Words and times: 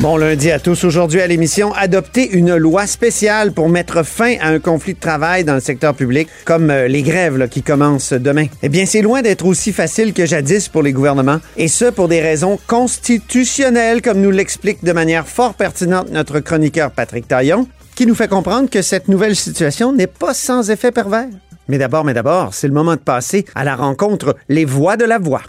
Bon 0.00 0.16
lundi 0.16 0.50
à 0.50 0.58
tous. 0.58 0.84
Aujourd'hui 0.84 1.20
à 1.20 1.26
l'émission, 1.26 1.74
adopter 1.74 2.30
une 2.30 2.56
loi 2.56 2.86
spéciale 2.86 3.52
pour 3.52 3.68
mettre 3.68 4.02
fin 4.02 4.36
à 4.40 4.48
un 4.48 4.58
conflit 4.58 4.94
de 4.94 4.98
travail 4.98 5.44
dans 5.44 5.52
le 5.52 5.60
secteur 5.60 5.94
public, 5.94 6.26
comme 6.46 6.70
euh, 6.70 6.88
les 6.88 7.02
grèves 7.02 7.50
qui 7.50 7.62
commencent 7.62 8.14
demain. 8.14 8.46
Eh 8.62 8.70
bien, 8.70 8.86
c'est 8.86 9.02
loin 9.02 9.20
d'être 9.20 9.44
aussi 9.44 9.74
facile 9.74 10.14
que 10.14 10.24
jadis 10.24 10.70
pour 10.70 10.82
les 10.82 10.94
gouvernements, 10.94 11.40
et 11.58 11.68
ce 11.68 11.84
pour 11.84 12.08
des 12.08 12.22
raisons 12.22 12.58
constitutionnelles, 12.66 14.00
comme 14.00 14.22
nous 14.22 14.30
l'explique 14.30 14.82
de 14.82 14.92
manière 14.92 15.28
fort 15.28 15.52
pertinente 15.52 16.10
notre 16.10 16.40
chroniqueur 16.40 16.92
Patrick 16.92 17.28
Taillon, 17.28 17.68
qui 17.94 18.06
nous 18.06 18.14
fait 18.14 18.26
comprendre 18.26 18.70
que 18.70 18.80
cette 18.80 19.08
nouvelle 19.08 19.36
situation 19.36 19.92
n'est 19.92 20.06
pas 20.06 20.32
sans 20.32 20.70
effet 20.70 20.92
pervers. 20.92 21.28
Mais 21.68 21.76
d'abord, 21.76 22.06
mais 22.06 22.14
d'abord, 22.14 22.54
c'est 22.54 22.68
le 22.68 22.72
moment 22.72 22.94
de 22.94 23.00
passer 23.00 23.44
à 23.54 23.64
la 23.64 23.76
rencontre 23.76 24.34
Les 24.48 24.64
Voix 24.64 24.96
de 24.96 25.04
la 25.04 25.18
Voix. 25.18 25.42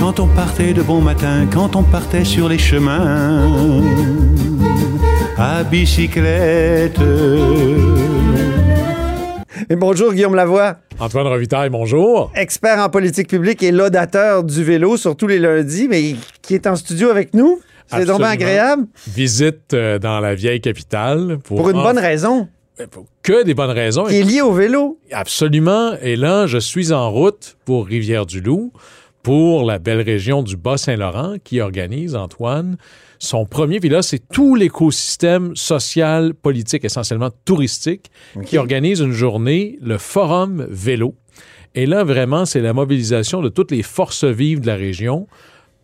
Quand 0.00 0.18
on 0.18 0.28
partait 0.28 0.72
de 0.72 0.82
bon 0.82 1.02
matin, 1.02 1.46
quand 1.52 1.76
on 1.76 1.82
partait 1.82 2.24
sur 2.24 2.48
les 2.48 2.56
chemins, 2.56 3.82
à 5.36 5.62
bicyclette. 5.62 6.98
Et 9.68 9.76
bonjour 9.76 10.14
Guillaume 10.14 10.34
Lavoie. 10.34 10.76
Antoine 10.98 11.26
Revitaille, 11.26 11.68
bonjour. 11.68 12.32
Expert 12.34 12.78
en 12.78 12.88
politique 12.88 13.28
publique 13.28 13.62
et 13.62 13.72
laudateur 13.72 14.42
du 14.42 14.64
vélo 14.64 14.96
sur 14.96 15.14
tous 15.16 15.26
les 15.26 15.38
lundis, 15.38 15.86
mais 15.86 16.16
qui 16.40 16.54
est 16.54 16.66
en 16.66 16.76
studio 16.76 17.10
avec 17.10 17.34
nous. 17.34 17.60
C'est 17.86 18.06
donc 18.06 18.20
bien 18.20 18.30
agréable. 18.30 18.86
Visite 19.06 19.74
euh, 19.74 19.98
dans 19.98 20.20
la 20.20 20.34
vieille 20.34 20.62
capitale. 20.62 21.38
Pour, 21.44 21.58
Pour 21.58 21.70
une 21.70 21.82
bonne 21.82 21.98
raison. 21.98 22.48
Pour 22.90 23.04
que 23.22 23.44
des 23.44 23.52
bonnes 23.52 23.70
raisons. 23.70 24.04
Qui 24.04 24.20
est 24.20 24.22
liée 24.22 24.40
au 24.40 24.52
vélo. 24.52 24.98
Absolument. 25.12 25.92
Et 26.00 26.16
là, 26.16 26.46
je 26.46 26.56
suis 26.56 26.92
en 26.92 27.10
route 27.10 27.58
pour 27.66 27.86
Rivière-du-Loup, 27.86 28.72
pour 29.22 29.64
la 29.64 29.78
belle 29.78 30.00
région 30.00 30.42
du 30.42 30.56
Bas-Saint-Laurent, 30.56 31.36
qui 31.44 31.60
organise, 31.60 32.14
Antoine, 32.16 32.76
son 33.18 33.44
premier, 33.44 33.80
puis 33.80 33.90
là, 33.90 34.02
c'est 34.02 34.22
tout 34.32 34.54
l'écosystème 34.54 35.54
social, 35.54 36.34
politique, 36.34 36.84
essentiellement 36.84 37.30
touristique, 37.44 38.10
qui 38.46 38.56
organise 38.56 39.00
une 39.00 39.12
journée, 39.12 39.78
le 39.82 39.98
Forum 39.98 40.66
Vélo. 40.70 41.14
Et 41.74 41.86
là, 41.86 42.02
vraiment, 42.02 42.46
c'est 42.46 42.60
la 42.60 42.72
mobilisation 42.72 43.42
de 43.42 43.48
toutes 43.48 43.70
les 43.70 43.82
forces 43.82 44.24
vives 44.24 44.60
de 44.60 44.66
la 44.66 44.76
région 44.76 45.28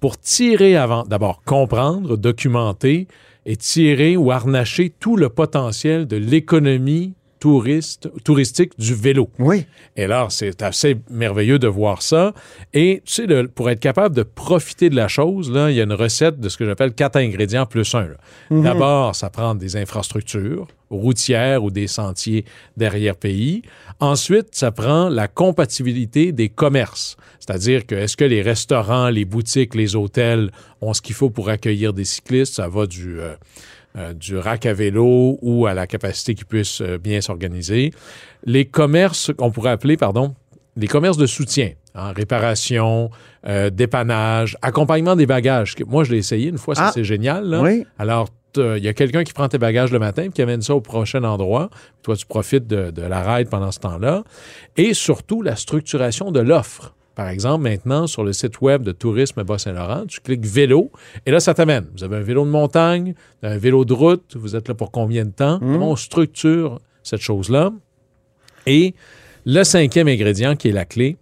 pour 0.01 0.19
tirer 0.19 0.77
avant, 0.77 1.05
d'abord 1.05 1.43
comprendre, 1.45 2.17
documenter 2.17 3.07
et 3.45 3.57
tirer 3.57 4.17
ou 4.17 4.33
harnacher 4.33 4.91
tout 4.99 5.17
le 5.17 5.29
potentiel 5.29 6.07
de 6.07 6.17
l'économie 6.17 7.15
touriste, 7.47 8.11
touristique 8.25 8.73
du 8.77 8.93
vélo. 8.93 9.31
Oui. 9.39 9.67
Et 9.97 10.03
alors, 10.03 10.33
c'est 10.33 10.63
assez 10.65 10.97
merveilleux 11.11 11.61
de 11.61 11.69
voir 11.69 12.03
ça. 12.03 12.35
Et 12.75 13.03
tu 13.05 13.13
sais, 13.13 13.27
le- 13.27 13.47
pour 13.47 13.71
être 13.71 13.79
capable 13.79 14.17
de 14.17 14.25
profiter 14.25 14.91
de 14.91 14.97
la 14.97 15.07
chose, 15.07 15.49
là, 15.53 15.71
il 15.71 15.77
y 15.77 15.81
a 15.81 15.85
une 15.85 15.93
recette 15.93 16.41
de 16.41 16.49
ce 16.49 16.57
que 16.57 16.65
j'appelle 16.67 16.93
quatre 16.93 17.15
ingrédients 17.17 17.65
plus 17.65 17.95
un. 17.95 18.09
là. 18.09 18.17
D'abord, 18.51 19.15
ça 19.15 19.31
prend 19.31 19.55
des 19.55 19.77
infrastructures 19.77 20.67
routières 20.91 21.63
ou 21.63 21.71
des 21.71 21.87
sentiers 21.87 22.45
derrière 22.77 23.15
pays. 23.15 23.63
Ensuite, 24.01 24.49
ça 24.53 24.73
prend 24.73 25.09
la 25.09 25.29
compatibilité 25.29 26.33
des 26.33 26.49
commerces. 26.49 27.17
C'est-à-dire 27.39 27.87
que 27.87 27.95
est-ce 27.95 28.17
que 28.17 28.25
les 28.25 28.43
restaurants, 28.43 29.09
les 29.09 29.25
boutiques, 29.25 29.77
les 29.77 29.95
hôtels 29.95 30.51
ont 30.81 30.95
ce 30.95 31.01
qu'il 31.01 31.15
faut 31.15 31.31
pour 31.31 31.49
accueillir 31.49 31.93
des 31.93 32.05
cyclistes? 32.05 32.55
Ça 32.55 32.69
va 32.69 32.87
du... 32.87 33.21
euh, 33.21 33.35
euh, 33.97 34.13
du 34.13 34.37
rack 34.37 34.67
à 34.67 34.73
vélo 34.75 35.39
ou 35.43 35.67
à 35.67 35.75
la 35.75 35.87
capacité 35.87 36.35
qu'ils 36.35 36.47
puissent 36.47 36.81
euh, 36.83 36.99
bien 36.99 37.21
s'organiser. 37.21 37.93
Les 38.45 38.65
commerces 38.67 39.33
qu'on 39.37 39.51
pourrait 39.51 39.71
appeler, 39.71 39.97
pardon, 39.97 40.35
les 40.77 40.87
commerces 40.89 41.17
de 41.17 41.27
soutien, 41.27 41.71
hein, 41.95 42.13
réparation, 42.15 43.11
euh, 43.47 43.71
dépannage, 43.71 44.57
accompagnement 44.63 45.17
des 45.17 45.27
bagages. 45.27 45.75
Moi, 45.87 46.05
je 46.05 46.13
l'ai 46.13 46.19
essayé 46.19 46.49
une 46.49 46.59
fois, 46.59 46.75
ça 46.75 46.89
Ah. 46.89 46.91
c'est 46.93 47.05
génial. 47.05 47.45
là. 47.47 47.63
Oui. 47.63 47.85
Alors, 47.99 48.29
il 48.59 48.83
y 48.83 48.89
a 48.89 48.95
quelqu'un 48.95 49.23
qui 49.23 49.35
prend 49.35 49.49
tes 49.49 49.59
bagages 49.59 49.93
le 49.93 49.99
matin 49.99 50.23
et 50.25 50.29
qui 50.31 50.41
amène 50.41 50.63
ça 50.63 50.75
au 50.75 50.81
prochain 50.81 51.23
endroit. 51.25 51.69
Toi, 52.03 52.17
tu 52.17 52.25
profites 52.25 52.67
de, 52.67 52.91
de 52.91 53.03
la 53.03 53.21
ride 53.35 53.51
pendant 53.51 53.71
ce 53.71 53.79
temps-là. 53.81 54.25
Et 54.79 54.95
surtout, 54.95 55.43
la 55.43 55.57
structuration 55.57 56.31
de 56.31 56.41
l'offre. 56.41 56.95
Par 57.17 57.29
exemple, 57.29 57.65
maintenant, 57.65 58.07
sur 58.07 58.23
le 58.23 58.35
site 58.35 58.61
web 58.61 58.83
de 58.83 58.93
Tourisme 58.93 59.43
Bas-Saint-Laurent, 59.43 60.05
tu 60.07 60.21
cliques 60.21 60.45
vélo 60.45 60.93
et 61.25 61.31
là, 61.31 61.41
ça 61.41 61.55
t'amène. 61.55 61.87
Vous 61.97 62.05
avez 62.05 62.17
un 62.17 62.23
vélo 62.23 62.45
de 62.45 62.51
montagne, 62.51 63.15
un 63.43 63.57
vélo 63.57 63.87
de 63.87 63.95
route, 63.95 64.37
vous 64.37 64.55
êtes 64.55 64.69
là 64.69 64.75
pour 64.75 64.93
combien 64.93 65.25
de 65.25 65.31
temps? 65.31 65.59
Comment 65.59 65.91
on 65.93 65.97
structure 65.97 66.79
cette 67.03 67.23
chose-là? 67.23 67.73
Et 68.67 68.95
le 69.47 69.65
cinquième 69.65 70.09
ingrédient 70.09 70.57
qui 70.57 70.69
est 70.69 70.73
la 70.73 70.85
clé, 70.85 71.17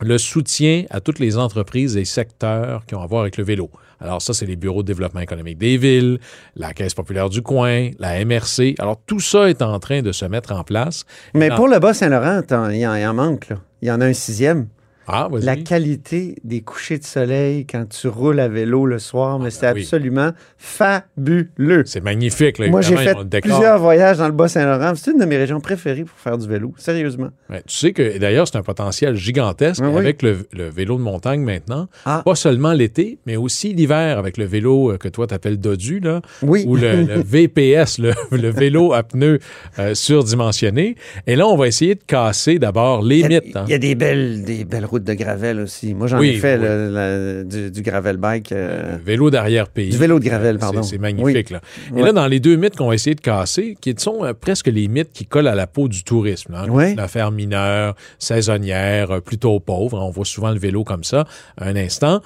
le 0.00 0.16
soutien 0.16 0.84
à 0.88 1.00
toutes 1.00 1.18
les 1.18 1.36
entreprises 1.36 1.98
et 1.98 2.06
secteurs 2.06 2.86
qui 2.86 2.94
ont 2.94 3.02
à 3.02 3.06
voir 3.06 3.20
avec 3.20 3.36
le 3.36 3.44
vélo. 3.44 3.70
Alors 4.00 4.22
ça, 4.22 4.32
c'est 4.32 4.46
les 4.46 4.56
bureaux 4.56 4.82
de 4.82 4.86
développement 4.86 5.20
économique 5.20 5.58
des 5.58 5.76
villes, 5.76 6.18
la 6.56 6.72
Caisse 6.72 6.94
populaire 6.94 7.28
du 7.28 7.42
coin, 7.42 7.90
la 7.98 8.24
MRC. 8.24 8.74
Alors 8.78 9.00
tout 9.06 9.20
ça 9.20 9.50
est 9.50 9.60
en 9.60 9.78
train 9.80 10.00
de 10.00 10.12
se 10.12 10.24
mettre 10.24 10.52
en 10.52 10.64
place. 10.64 11.04
Mais 11.34 11.50
pour 11.50 11.68
le 11.68 11.78
Bas-Saint-Laurent, 11.78 12.40
il 12.70 12.78
y, 12.78 12.86
en 12.86 13.14
manque, 13.14 13.50
là. 13.50 13.56
Il 13.82 13.88
y 13.88 13.90
en 13.90 14.00
a 14.00 14.06
un 14.06 14.14
sixième. 14.14 14.68
Ah. 15.06 15.28
La 15.40 15.56
qualité 15.56 16.36
des 16.44 16.60
couchers 16.62 16.98
de 16.98 17.04
soleil 17.04 17.66
quand 17.66 17.86
tu 17.88 18.08
roules 18.08 18.40
à 18.40 18.48
vélo 18.48 18.86
le 18.86 18.98
soir, 18.98 19.38
mais 19.38 19.50
c'est 19.50 19.62
ben 19.66 19.74
oui. 19.74 19.82
absolument 19.82 20.30
fabuleux. 20.58 21.82
C'est 21.86 22.02
magnifique. 22.02 22.58
Là, 22.58 22.68
Moi, 22.68 22.80
j'ai 22.80 22.96
fait 22.96 23.14
plusieurs 23.40 23.78
voyages 23.78 24.18
dans 24.18 24.26
le 24.26 24.32
Bas-Saint-Laurent. 24.32 24.94
C'est 24.96 25.10
une 25.12 25.18
de 25.18 25.24
mes 25.24 25.36
régions 25.36 25.60
préférées 25.60 26.04
pour 26.04 26.18
faire 26.18 26.38
du 26.38 26.48
vélo. 26.48 26.74
Sérieusement. 26.76 27.28
Ouais, 27.50 27.62
tu 27.66 27.74
sais 27.76 27.92
que 27.92 28.18
d'ailleurs, 28.18 28.46
c'est 28.48 28.56
un 28.56 28.62
potentiel 28.62 29.14
gigantesque 29.16 29.82
Oui, 29.82 29.88
oui. 29.92 29.98
avec 29.98 30.22
le, 30.22 30.46
le 30.52 30.68
vélo 30.68 30.96
de 30.96 31.02
montagne 31.02 31.40
maintenant. 31.42 31.88
Ah. 32.04 32.22
Pas 32.24 32.34
seulement 32.34 32.72
l'été, 32.72 33.18
mais 33.26 33.36
aussi 33.36 33.72
l'hiver 33.74 34.18
avec 34.18 34.36
le 34.36 34.44
vélo 34.44 34.92
euh, 34.92 34.98
que 34.98 35.08
toi 35.08 35.26
t'appelles 35.26 35.58
Dodu, 35.58 36.00
là, 36.00 36.20
ou 36.42 36.76
le, 36.76 37.02
le 37.02 37.20
VPS, 37.24 37.98
le, 37.98 38.12
le 38.32 38.48
vélo 38.50 38.92
à 38.92 39.02
pneus 39.02 39.38
euh, 39.78 39.94
surdimensionné. 39.94 40.96
Et 41.26 41.36
là, 41.36 41.46
on 41.46 41.56
va 41.56 41.66
essayer 41.68 41.94
de 41.94 42.02
casser 42.06 42.58
d'abord 42.58 43.02
les 43.02 43.20
Il 43.20 43.20
y, 43.32 43.36
a, 43.36 43.40
mythes. 43.40 43.56
hein. 43.56 43.64
il 43.66 43.70
y 43.70 43.74
a 43.74 43.78
des 43.78 43.94
belles, 43.94 44.44
des 44.44 44.64
belles 44.64 44.84
routes 44.94 45.04
de 45.04 45.14
gravel 45.14 45.60
aussi. 45.60 45.94
Moi, 45.94 46.06
j'en 46.06 46.18
Oui, 46.18 46.30
ai 46.30 46.34
fait 46.38 46.56
oui. 46.56 46.62
le- 46.62 46.90
la- 46.90 47.44
du, 47.44 47.70
du 47.70 47.82
gravel 47.82 48.16
bike. 48.16 48.52
euh, 48.52 48.96
Le 48.96 49.02
vélo 49.04 49.30
d'arrière-pays. 49.30 49.90
Du 49.90 49.96
vélo 49.98 50.18
de 50.18 50.24
gravel, 50.24 50.56
Euh, 50.56 50.58
pardon. 50.58 50.82
C'est 50.82 50.98
magnifique. 50.98 51.50
Là. 51.50 51.60
Et 51.96 52.00
là, 52.02 52.12
dans 52.12 52.26
les 52.26 52.40
deux 52.40 52.56
mythes 52.56 52.76
qu'on 52.76 52.88
va 52.88 52.94
essayer 52.94 53.14
de 53.14 53.20
casser, 53.20 53.76
qui 53.80 53.94
sont 53.98 54.24
euh, 54.24 54.32
presque 54.34 54.68
les 54.68 54.88
mythes 54.88 55.12
qui 55.12 55.26
collent 55.26 55.48
à 55.48 55.54
la 55.54 55.66
peau 55.66 55.88
du 55.88 56.04
tourisme. 56.04 56.52
là. 56.52 56.66
Ouais. 56.66 56.92
Une 56.92 57.00
affaire 57.00 57.30
mineure, 57.30 57.94
saisonnière, 58.18 59.10
euh, 59.10 59.20
plutôt 59.20 59.60
pauvre. 59.60 59.98
On 60.00 60.10
voit 60.10 60.24
souvent 60.24 60.50
le 60.50 60.58
vélo 60.58 60.84
comme 60.84 61.04
ça. 61.04 61.26
Un 61.58 61.76
instant. 61.76 62.20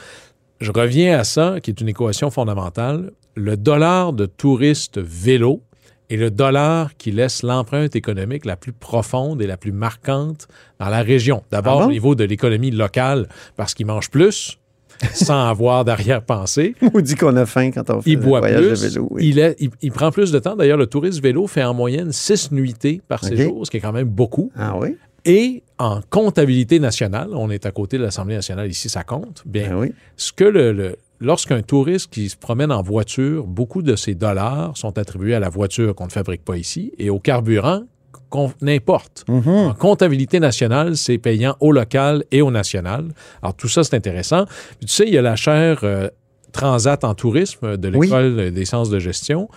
Je 0.60 0.72
reviens 0.72 1.18
à 1.18 1.24
ça, 1.24 1.56
qui 1.62 1.70
est 1.70 1.80
une 1.80 1.88
équation 1.88 2.30
fondamentale. 2.30 3.10
Le 3.36 3.56
dollar 3.56 4.12
de 4.12 4.26
touriste 4.26 4.98
vélo 4.98 5.62
est 6.10 6.16
le 6.16 6.30
dollar 6.30 6.96
qui 6.96 7.10
laisse 7.12 7.42
l'empreinte 7.42 7.94
économique 7.96 8.44
la 8.44 8.56
plus 8.56 8.72
profonde 8.72 9.42
et 9.42 9.46
la 9.46 9.56
plus 9.56 9.72
marquante 9.72 10.48
dans 10.80 10.88
la 10.88 11.02
région. 11.02 11.42
D'abord 11.50 11.78
Ah 11.80 11.82
bon? 11.84 11.88
au 11.88 11.92
niveau 11.92 12.14
de 12.14 12.24
l'économie 12.24 12.70
locale, 12.70 13.28
parce 13.56 13.74
qu'ils 13.74 13.86
mangent 13.86 14.10
plus 14.10 14.58
sans 15.14 15.48
avoir 15.48 15.84
d'arrière-pensée. 15.84 16.74
On 16.94 17.00
dit 17.00 17.14
qu'on 17.14 17.36
a 17.36 17.46
faim 17.46 17.70
quand 17.70 17.88
on 17.90 18.00
fait 18.02 18.10
Il 18.10 18.16
boit 18.18 18.40
voyage 18.40 18.60
plus. 18.66 18.82
de 18.82 18.88
vélo. 18.88 19.08
oui. 19.10 19.28
il, 19.28 19.38
est- 19.38 19.56
il- 19.60 19.70
il 19.82 19.92
prend 19.92 20.10
plus 20.10 20.32
de 20.32 20.38
temps. 20.38 20.56
D'ailleurs, 20.56 20.78
le 20.78 20.86
tourisme 20.86 21.22
vélo 21.22 21.46
fait 21.46 21.62
en 21.62 21.74
moyenne 21.74 22.10
six 22.12 22.50
nuitées 22.50 23.00
par 23.06 23.22
séjour, 23.22 23.64
ce 23.66 23.70
qui 23.70 23.76
est 23.76 23.80
quand 23.80 23.92
même 23.92 24.08
beaucoup. 24.08 24.50
Ah 24.56 24.76
oui? 24.78 24.96
Et 25.24 25.62
en 25.78 26.00
comptabilité 26.08 26.80
nationale, 26.80 27.28
on 27.32 27.50
est 27.50 27.66
à 27.66 27.70
côté 27.70 27.98
de 27.98 28.02
l'Assemblée 28.02 28.36
nationale, 28.36 28.70
ici 28.70 28.88
ça 28.88 29.04
compte. 29.04 29.42
Bien, 29.44 29.68
Ah 29.72 29.78
oui. 29.78 29.92
ce 30.16 30.32
que 30.32 30.44
le, 30.44 30.72
le- 30.72 30.96
lorsqu'un 31.20 31.62
touriste 31.62 32.12
qui 32.12 32.28
se 32.28 32.36
promène 32.36 32.72
en 32.72 32.82
voiture, 32.82 33.46
beaucoup 33.46 33.82
de 33.82 33.96
ses 33.96 34.14
dollars 34.14 34.76
sont 34.76 34.98
attribués 34.98 35.34
à 35.34 35.40
la 35.40 35.48
voiture 35.48 35.94
qu'on 35.94 36.06
ne 36.06 36.10
fabrique 36.10 36.44
pas 36.44 36.56
ici 36.56 36.92
et 36.98 37.10
au 37.10 37.18
carburant 37.18 37.82
qu'on 38.30 38.52
importe. 38.66 39.24
Mhm. 39.28 39.48
En 39.48 39.74
comptabilité 39.74 40.38
nationale, 40.40 40.96
c'est 40.96 41.18
payant 41.18 41.56
au 41.60 41.72
local 41.72 42.24
et 42.30 42.42
au 42.42 42.50
national. 42.50 43.12
Alors 43.42 43.54
tout 43.54 43.68
ça, 43.68 43.84
c'est 43.84 43.96
intéressant. 43.96 44.44
Puis, 44.78 44.86
tu 44.86 44.94
sais, 44.94 45.04
il 45.06 45.14
y 45.14 45.18
a 45.18 45.22
la 45.22 45.36
chaire 45.36 45.80
euh, 45.82 46.08
Transat 46.52 47.04
en 47.04 47.14
tourisme 47.14 47.76
de 47.76 47.88
Oui. 47.94 48.06
l'École 48.06 48.50
des 48.52 48.64
sciences 48.64 48.88
de 48.90 48.98
gestion. 48.98 49.48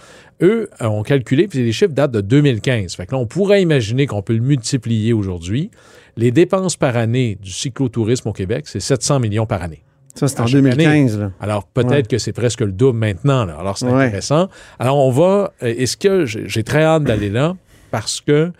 Eux 0.42 0.70
euh, 0.82 0.86
ont 0.86 1.04
calculé, 1.04 1.48
puis 1.48 1.60
les 1.60 1.72
chiffres 1.72 1.94
datent 1.94 2.12
de 2.12 2.22
2015. 2.22 2.96
Fait 2.96 3.06
que 3.06 3.14
là, 3.14 3.18
on 3.18 3.26
pourrait 3.26 3.62
imaginer 3.62 4.08
qu'on 4.08 4.22
peut 4.22 4.34
le 4.34 4.42
multiplier 4.42 5.14
aujourd'hui. 5.14 5.72
Les 6.18 6.32
dépenses 6.32 6.76
par 6.76 6.98
année 6.98 7.38
du 7.42 7.52
cyclotourisme 7.52 8.28
au 8.30 8.34
Québec, 8.34 8.66
c'est 8.68 8.82
700 8.82 9.20
millions 9.22 9.46
par 9.46 9.62
année. 9.64 9.84
Ça, 10.16 10.28
c'est 10.28 10.40
en 10.40 10.44
à 10.44 10.48
chaque 10.48 10.62
2015. 10.62 11.20
Là. 11.20 11.32
Alors, 11.40 11.66
peut-être 11.66 11.92
Ouais. 11.92 12.04
que 12.04 12.18
c'est 12.18 12.34
presque 12.34 12.62
le 12.62 12.72
double 12.72 12.98
maintenant. 13.00 13.46
là. 13.46 13.56
Alors, 13.60 13.78
c'est 13.78 13.86
Ouais. 13.86 14.06
intéressant. 14.06 14.50
Alors, 14.80 14.98
on 14.98 15.12
va. 15.12 15.54
Est-ce 15.62 15.96
que 15.98 16.26
j'ai 16.26 16.64
très 16.64 16.84
hâte 16.84 17.04
d'aller 17.04 17.30
là 17.30 17.56
parce 17.92 18.22
que 18.22 18.52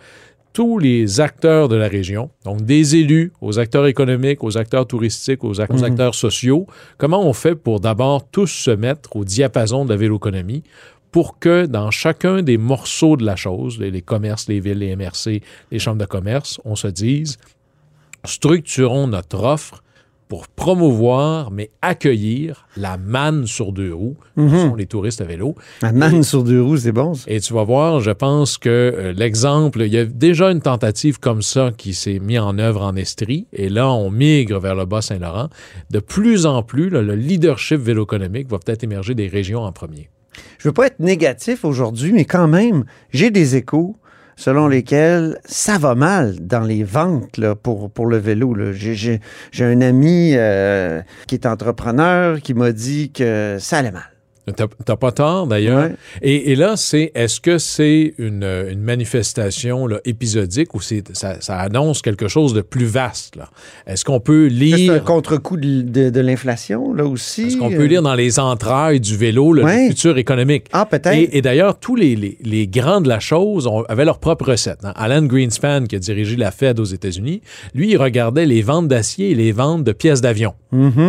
tous 0.54 0.78
les 0.78 1.20
acteurs 1.20 1.68
de 1.68 1.76
la 1.76 1.88
région, 1.88 2.28
donc 2.44 2.60
des 2.62 2.96
élus, 2.96 3.32
aux 3.40 3.58
acteurs 3.58 3.86
économiques, 3.86 4.44
aux 4.44 4.58
acteurs 4.58 4.86
touristiques, 4.86 5.44
aux, 5.44 5.54
ac- 5.54 5.72
aux 5.74 5.82
acteurs 5.84 6.14
sociaux, 6.14 6.66
comment 6.98 7.26
on 7.26 7.32
fait 7.32 7.54
pour 7.54 7.80
d'abord 7.80 8.28
tous 8.30 8.48
se 8.48 8.70
mettre 8.70 9.16
au 9.16 9.24
diapason 9.24 9.84
de 9.86 9.90
la 9.90 9.96
véloéconomie 9.96 10.62
pour 11.10 11.38
que 11.38 11.64
dans 11.66 11.90
chacun 11.90 12.42
des 12.42 12.58
morceaux 12.58 13.16
de 13.16 13.24
la 13.24 13.36
chose, 13.36 13.78
les, 13.78 13.90
les 13.90 14.02
commerces, 14.02 14.46
les 14.48 14.60
villes, 14.60 14.78
les 14.78 14.94
MRC, 14.96 15.42
les 15.70 15.78
chambres 15.78 16.00
de 16.00 16.06
commerce, 16.06 16.60
on 16.66 16.76
se 16.76 16.88
dise, 16.88 17.38
structurons 18.24 19.06
notre 19.06 19.42
offre 19.42 19.82
pour 20.32 20.48
promouvoir, 20.48 21.50
mais 21.50 21.68
accueillir 21.82 22.66
la 22.78 22.96
manne 22.96 23.46
sur 23.46 23.70
deux 23.70 23.92
roues, 23.92 24.16
qui 24.34 24.48
sont 24.48 24.74
les 24.74 24.86
touristes 24.86 25.20
à 25.20 25.24
vélo. 25.24 25.56
La 25.82 25.92
manne 25.92 26.22
sur 26.22 26.42
deux 26.42 26.62
roues, 26.62 26.78
c'est 26.78 26.90
bon, 26.90 27.12
ça. 27.12 27.24
Et 27.30 27.38
tu 27.38 27.52
vas 27.52 27.64
voir, 27.64 28.00
je 28.00 28.12
pense 28.12 28.56
que 28.56 28.70
euh, 28.70 29.12
l'exemple, 29.12 29.82
il 29.82 29.92
y 29.92 29.98
a 29.98 30.06
déjà 30.06 30.50
une 30.50 30.62
tentative 30.62 31.20
comme 31.20 31.42
ça 31.42 31.70
qui 31.76 31.92
s'est 31.92 32.18
mise 32.18 32.38
en 32.38 32.56
œuvre 32.56 32.80
en 32.80 32.96
Estrie, 32.96 33.46
et 33.52 33.68
là, 33.68 33.92
on 33.92 34.10
migre 34.10 34.58
vers 34.58 34.74
le 34.74 34.86
Bas-Saint-Laurent. 34.86 35.50
De 35.90 35.98
plus 35.98 36.46
en 36.46 36.62
plus, 36.62 36.88
là, 36.88 37.02
le 37.02 37.14
leadership 37.14 37.82
vélo-économique 37.82 38.48
va 38.48 38.58
peut-être 38.58 38.84
émerger 38.84 39.14
des 39.14 39.26
régions 39.26 39.60
en 39.60 39.72
premier. 39.72 40.08
Je 40.56 40.68
veux 40.68 40.72
pas 40.72 40.86
être 40.86 40.98
négatif 40.98 41.62
aujourd'hui, 41.62 42.10
mais 42.14 42.24
quand 42.24 42.48
même, 42.48 42.86
j'ai 43.10 43.30
des 43.30 43.54
échos 43.56 43.96
selon 44.36 44.68
lesquels 44.68 45.38
ça 45.44 45.78
va 45.78 45.94
mal 45.94 46.36
dans 46.40 46.62
les 46.62 46.84
ventes 46.84 47.36
là, 47.36 47.54
pour, 47.54 47.90
pour 47.90 48.06
le 48.06 48.18
vélo. 48.18 48.54
j'ai 48.72 49.20
un 49.60 49.80
ami 49.80 50.32
euh, 50.34 51.02
qui 51.26 51.34
est 51.34 51.46
entrepreneur 51.46 52.40
qui 52.40 52.54
m'a 52.54 52.72
dit 52.72 53.10
que 53.10 53.56
ça 53.58 53.78
allait 53.78 53.90
mal. 53.90 54.11
T'as 54.84 54.96
pas 54.96 55.12
tort, 55.12 55.46
d'ailleurs. 55.46 55.84
Ouais. 55.84 55.94
Et, 56.20 56.50
et 56.50 56.56
là, 56.56 56.76
c'est 56.76 57.12
est-ce 57.14 57.40
que 57.40 57.58
c'est 57.58 58.14
une, 58.18 58.42
une 58.42 58.80
manifestation 58.80 59.86
là, 59.86 59.98
épisodique 60.04 60.74
ou 60.74 60.80
ça, 60.80 61.40
ça 61.40 61.58
annonce 61.58 62.02
quelque 62.02 62.26
chose 62.26 62.52
de 62.52 62.60
plus 62.60 62.86
vaste? 62.86 63.34
Est-ce 63.86 64.04
qu'on 64.04 64.18
peut 64.18 64.48
C'est 64.50 64.54
un 64.72 64.76
lire... 64.76 65.04
contre-coup 65.04 65.56
de, 65.56 65.82
de- 65.82 66.10
de 66.10 66.20
l'inflation, 66.20 66.92
là 66.92 67.04
aussi. 67.04 67.42
Est-ce 67.42 67.56
qu'on 67.56 67.72
euh? 67.72 67.76
peut 67.76 67.84
lire 67.84 68.02
dans 68.02 68.16
les 68.16 68.40
entrailles 68.40 68.98
du 68.98 69.16
vélo 69.16 69.52
le, 69.52 69.62
Ouais. 69.62 69.88
futur 69.90 70.18
économique? 70.18 70.66
Ah, 70.72 70.86
peut-être. 70.86 71.14
Et, 71.14 71.36
et 71.38 71.40
d'ailleurs, 71.42 71.78
tous 71.78 71.94
les, 71.94 72.16
les- 72.16 72.36
les 72.42 72.66
grands 72.66 73.00
de 73.00 73.08
la 73.08 73.20
chose 73.20 73.68
ont- 73.68 73.84
avaient 73.84 74.04
leur 74.04 74.18
propre 74.18 74.46
recette. 74.50 74.84
hein. 74.84 74.92
Alan 74.96 75.22
Greenspan, 75.22 75.84
qui 75.88 75.94
a 75.94 75.98
dirigé 76.00 76.34
la 76.36 76.50
Fed 76.50 76.80
aux 76.80 76.84
États-Unis, 76.84 77.42
lui, 77.76 77.90
il 77.92 77.96
regardait 77.96 78.46
les 78.46 78.62
ventes 78.62 78.88
d'acier 78.88 79.30
et 79.30 79.34
les 79.36 79.52
ventes 79.52 79.84
de 79.84 79.92
pièces 79.92 80.20
d'avion. 80.20 80.54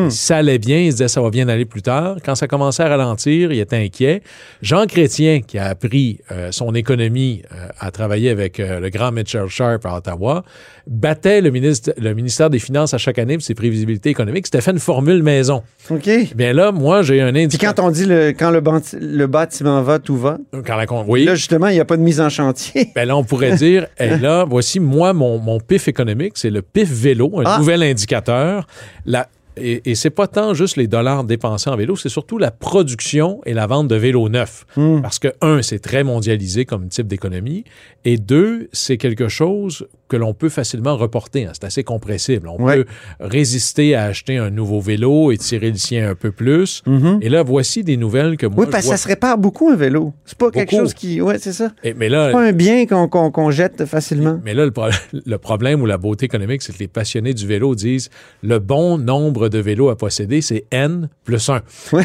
Si 0.09 0.17
ça 0.17 0.37
allait 0.37 0.59
bien, 0.59 0.77
il 0.77 0.91
se 0.91 0.97
disait 0.97 1.07
ça 1.07 1.21
va 1.21 1.29
bien 1.29 1.47
aller 1.47 1.65
plus 1.65 1.81
tard. 1.81 2.17
Quand 2.23 2.35
ça 2.35 2.47
commençait 2.47 2.83
à 2.83 2.89
ralentir, 2.89 3.22
il 3.31 3.59
était 3.59 3.77
inquiet. 3.77 4.21
Jean 4.61 4.85
Chrétien, 4.85 5.41
qui 5.41 5.57
a 5.57 5.65
appris 5.65 6.19
euh, 6.31 6.51
son 6.51 6.73
économie 6.75 7.41
euh, 7.51 7.67
à 7.79 7.91
travailler 7.91 8.29
avec 8.29 8.59
euh, 8.59 8.79
le 8.79 8.89
grand 8.89 9.11
Mitchell 9.11 9.47
Sharp 9.47 9.85
à 9.85 9.97
Ottawa, 9.97 10.43
battait 10.87 11.41
le, 11.41 11.49
ministre, 11.51 11.93
le 11.97 12.13
ministère 12.13 12.49
des 12.49 12.59
Finances 12.59 12.93
à 12.93 12.97
chaque 12.97 13.19
année 13.19 13.35
pour 13.35 13.43
ses 13.43 13.55
prévisibilités 13.55 14.09
économiques. 14.09 14.47
C'était 14.47 14.61
fait 14.61 14.71
une 14.71 14.79
formule 14.79 15.23
maison. 15.23 15.63
OK. 15.89 16.07
Eh 16.07 16.29
Bien 16.35 16.53
là, 16.53 16.71
moi, 16.71 17.01
j'ai 17.01 17.21
un 17.21 17.31
Puis 17.31 17.43
indicateur. 17.43 17.75
quand 17.75 17.87
on 17.87 17.91
dit 17.91 18.05
le, 18.05 18.29
quand 18.29 18.51
le, 18.51 19.27
bâtiment 19.27 19.81
va, 19.81 19.99
tout 19.99 20.17
va. 20.17 20.37
Quand 20.65 20.75
la 20.75 20.85
oui. 21.07 21.25
Là, 21.25 21.35
justement, 21.35 21.67
il 21.67 21.73
n'y 21.73 21.79
a 21.79 21.85
pas 21.85 21.97
de 21.97 22.01
mise 22.01 22.21
en 22.21 22.29
chantier. 22.29 22.89
Ben 22.95 23.07
là, 23.07 23.15
on 23.17 23.23
pourrait 23.23 23.55
dire, 23.55 23.87
et 23.99 24.17
là, 24.17 24.45
voici, 24.47 24.79
moi, 24.79 25.13
mon, 25.13 25.39
mon 25.39 25.59
PIF 25.59 25.87
économique, 25.87 26.33
c'est 26.35 26.49
le 26.49 26.61
PIF 26.61 26.89
vélo, 26.89 27.39
un 27.39 27.43
Ah. 27.45 27.57
nouvel 27.59 27.83
indicateur. 27.83 28.67
La, 29.05 29.27
et, 29.57 29.91
et 29.91 29.95
c'est 29.95 30.09
pas 30.09 30.27
tant 30.27 30.53
juste 30.53 30.77
les 30.77 30.87
dollars 30.87 31.23
dépensés 31.23 31.69
en 31.69 31.75
vélo, 31.75 31.95
c'est 31.95 32.09
surtout 32.09 32.37
la 32.37 32.51
production 32.51 33.41
et 33.45 33.53
la 33.53 33.67
vente 33.67 33.87
de 33.87 33.95
vélos 33.95 34.29
neufs. 34.29 34.65
Hmm. 34.75 35.01
Parce 35.01 35.19
que, 35.19 35.29
un, 35.41 35.61
c'est 35.61 35.79
très 35.79 36.03
mondialisé 36.03 36.65
comme 36.65 36.87
type 36.87 37.07
d'économie, 37.07 37.63
et 38.05 38.17
deux, 38.17 38.69
c'est 38.71 38.97
quelque 38.97 39.27
chose 39.27 39.87
que 40.09 40.17
l'on 40.17 40.33
peut 40.33 40.49
facilement 40.49 40.95
reporter. 40.97 41.45
hein. 41.45 41.51
C'est 41.53 41.63
assez 41.65 41.83
compressible. 41.83 42.47
On 42.47 42.61
Ouais. 42.63 42.83
peut 42.83 42.85
résister 43.19 43.95
à 43.95 44.03
acheter 44.05 44.37
un 44.37 44.49
nouveau 44.49 44.79
vélo 44.79 45.31
et 45.31 45.37
tirer 45.37 45.71
le 45.71 45.77
sien 45.77 46.09
un 46.09 46.15
peu 46.15 46.31
plus. 46.31 46.83
Et 47.21 47.29
là, 47.29 47.41
voici 47.43 47.83
des 47.83 47.97
nouvelles 47.97 48.37
que 48.37 48.45
moi, 48.45 48.65
oui, 48.65 48.71
parce 48.71 48.83
que 48.85 48.91
ça 48.91 48.97
se 48.97 49.07
répare 49.07 49.37
beaucoup, 49.37 49.69
un 49.69 49.75
vélo. 49.75 50.13
C'est 50.25 50.37
pas 50.37 50.51
quelque 50.51 50.71
chose 50.75 50.93
qui. 50.93 51.19
Ouais, 51.21 51.39
c'est 51.39 51.53
ça. 51.53 51.71
Et- 51.83 51.93
mais 51.93 52.09
là, 52.09 52.27
C'est 52.27 52.33
pas 52.33 52.45
un 52.47 52.51
bien 52.51 52.85
qu'on 52.85 53.07
qu'on 53.07 53.51
jette 53.51 53.85
facilement. 53.85 54.39
Mais 54.43 54.53
là, 54.53 54.65
le, 54.65 54.71
pro- 54.71 54.89
le 55.25 55.37
problème 55.37 55.81
ou 55.81 55.85
la 55.85 55.97
beauté 55.97 56.25
économique, 56.25 56.61
c'est 56.61 56.73
que 56.73 56.79
les 56.79 56.87
passionnés 56.87 57.33
du 57.33 57.47
vélo 57.47 57.73
disent 57.75 58.09
le 58.41 58.59
bon 58.59 58.97
nombre 58.97 59.49
de 59.49 59.57
vélos 59.59 59.89
à 59.89 59.97
posséder, 59.97 60.41
c'est 60.41 60.65
N 60.71 61.09
plus 61.23 61.49
1. 61.49 61.61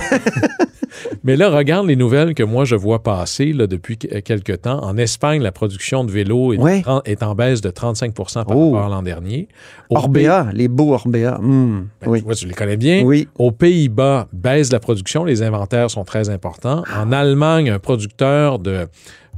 Mais 1.25 1.37
là, 1.37 1.51
regarde 1.51 1.87
les 1.87 1.97
nouvelles 1.97 2.35
que 2.35 2.43
moi 2.43 2.65
je 2.65 2.75
vois 2.77 3.03
passer 3.03 3.53
là, 3.53 3.67
depuis 3.67 3.99
que- 3.99 4.19
quelque 4.21 4.53
temps. 4.53 4.83
En 4.83 4.97
Espagne, 4.97 5.43
la 5.43 5.53
production 5.53 6.05
de 6.05 6.11
vélos 6.11 6.53
est, 6.55 6.59
Ouais. 6.59 6.81
tren- 6.83 7.03
est 7.05 7.23
en 7.23 7.35
baisse 7.35 7.61
de 7.61 7.71
35% 7.71 8.45
par 8.45 8.57
Oh. 8.57 8.73
rapport 8.73 8.87
à 8.87 8.89
l'an 8.97 9.03
dernier. 9.03 9.49
Au 9.91 9.97
Orbea, 9.97 10.49
les 10.53 10.69
beaux 10.69 10.95
Orbea. 10.95 11.39
Hmm, 11.41 11.87
ben, 12.01 12.09
oui. 12.11 12.19
tu 12.21 12.25
vois, 12.25 12.35
tu 12.35 12.47
les 12.47 12.55
connais 12.55 12.77
bien. 12.77 13.03
Oui. 13.05 13.29
Aux 13.39 13.51
Pays-Bas, 13.53 14.29
baisse 14.33 14.73
la 14.73 14.81
production. 14.81 15.25
Les 15.25 15.43
inventaires 15.43 15.91
sont 15.91 16.05
très 16.05 16.29
importants. 16.29 16.85
Ah. 16.93 17.03
En 17.05 17.13
Allemagne, 17.13 17.71
un 17.71 17.79
producteur 17.79 18.59
de, 18.59 18.87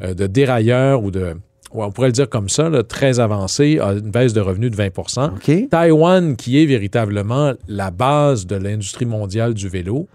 euh, 0.02 0.14
de 0.14 0.26
dérailleurs 0.26 1.02
ou 1.02 1.10
de, 1.10 1.20
ouais, 1.20 1.84
on 1.84 1.90
pourrait 1.90 2.08
le 2.08 2.12
dire 2.12 2.28
comme 2.28 2.48
ça, 2.48 2.68
là, 2.68 2.82
très 2.82 3.20
avancé, 3.20 3.78
a 3.80 3.92
une 3.92 4.10
baisse 4.10 4.32
de 4.32 4.40
revenus 4.40 4.70
de 4.70 4.76
20 4.76 4.88
OK. 5.34 5.68
Taïwan, 5.70 6.36
qui 6.36 6.62
est 6.62 6.66
véritablement 6.66 7.52
la 7.68 7.90
base 7.90 8.46
de 8.46 8.56
l'industrie 8.56 9.06
mondiale 9.06 9.54
du 9.54 9.68
vélo, 9.68 10.08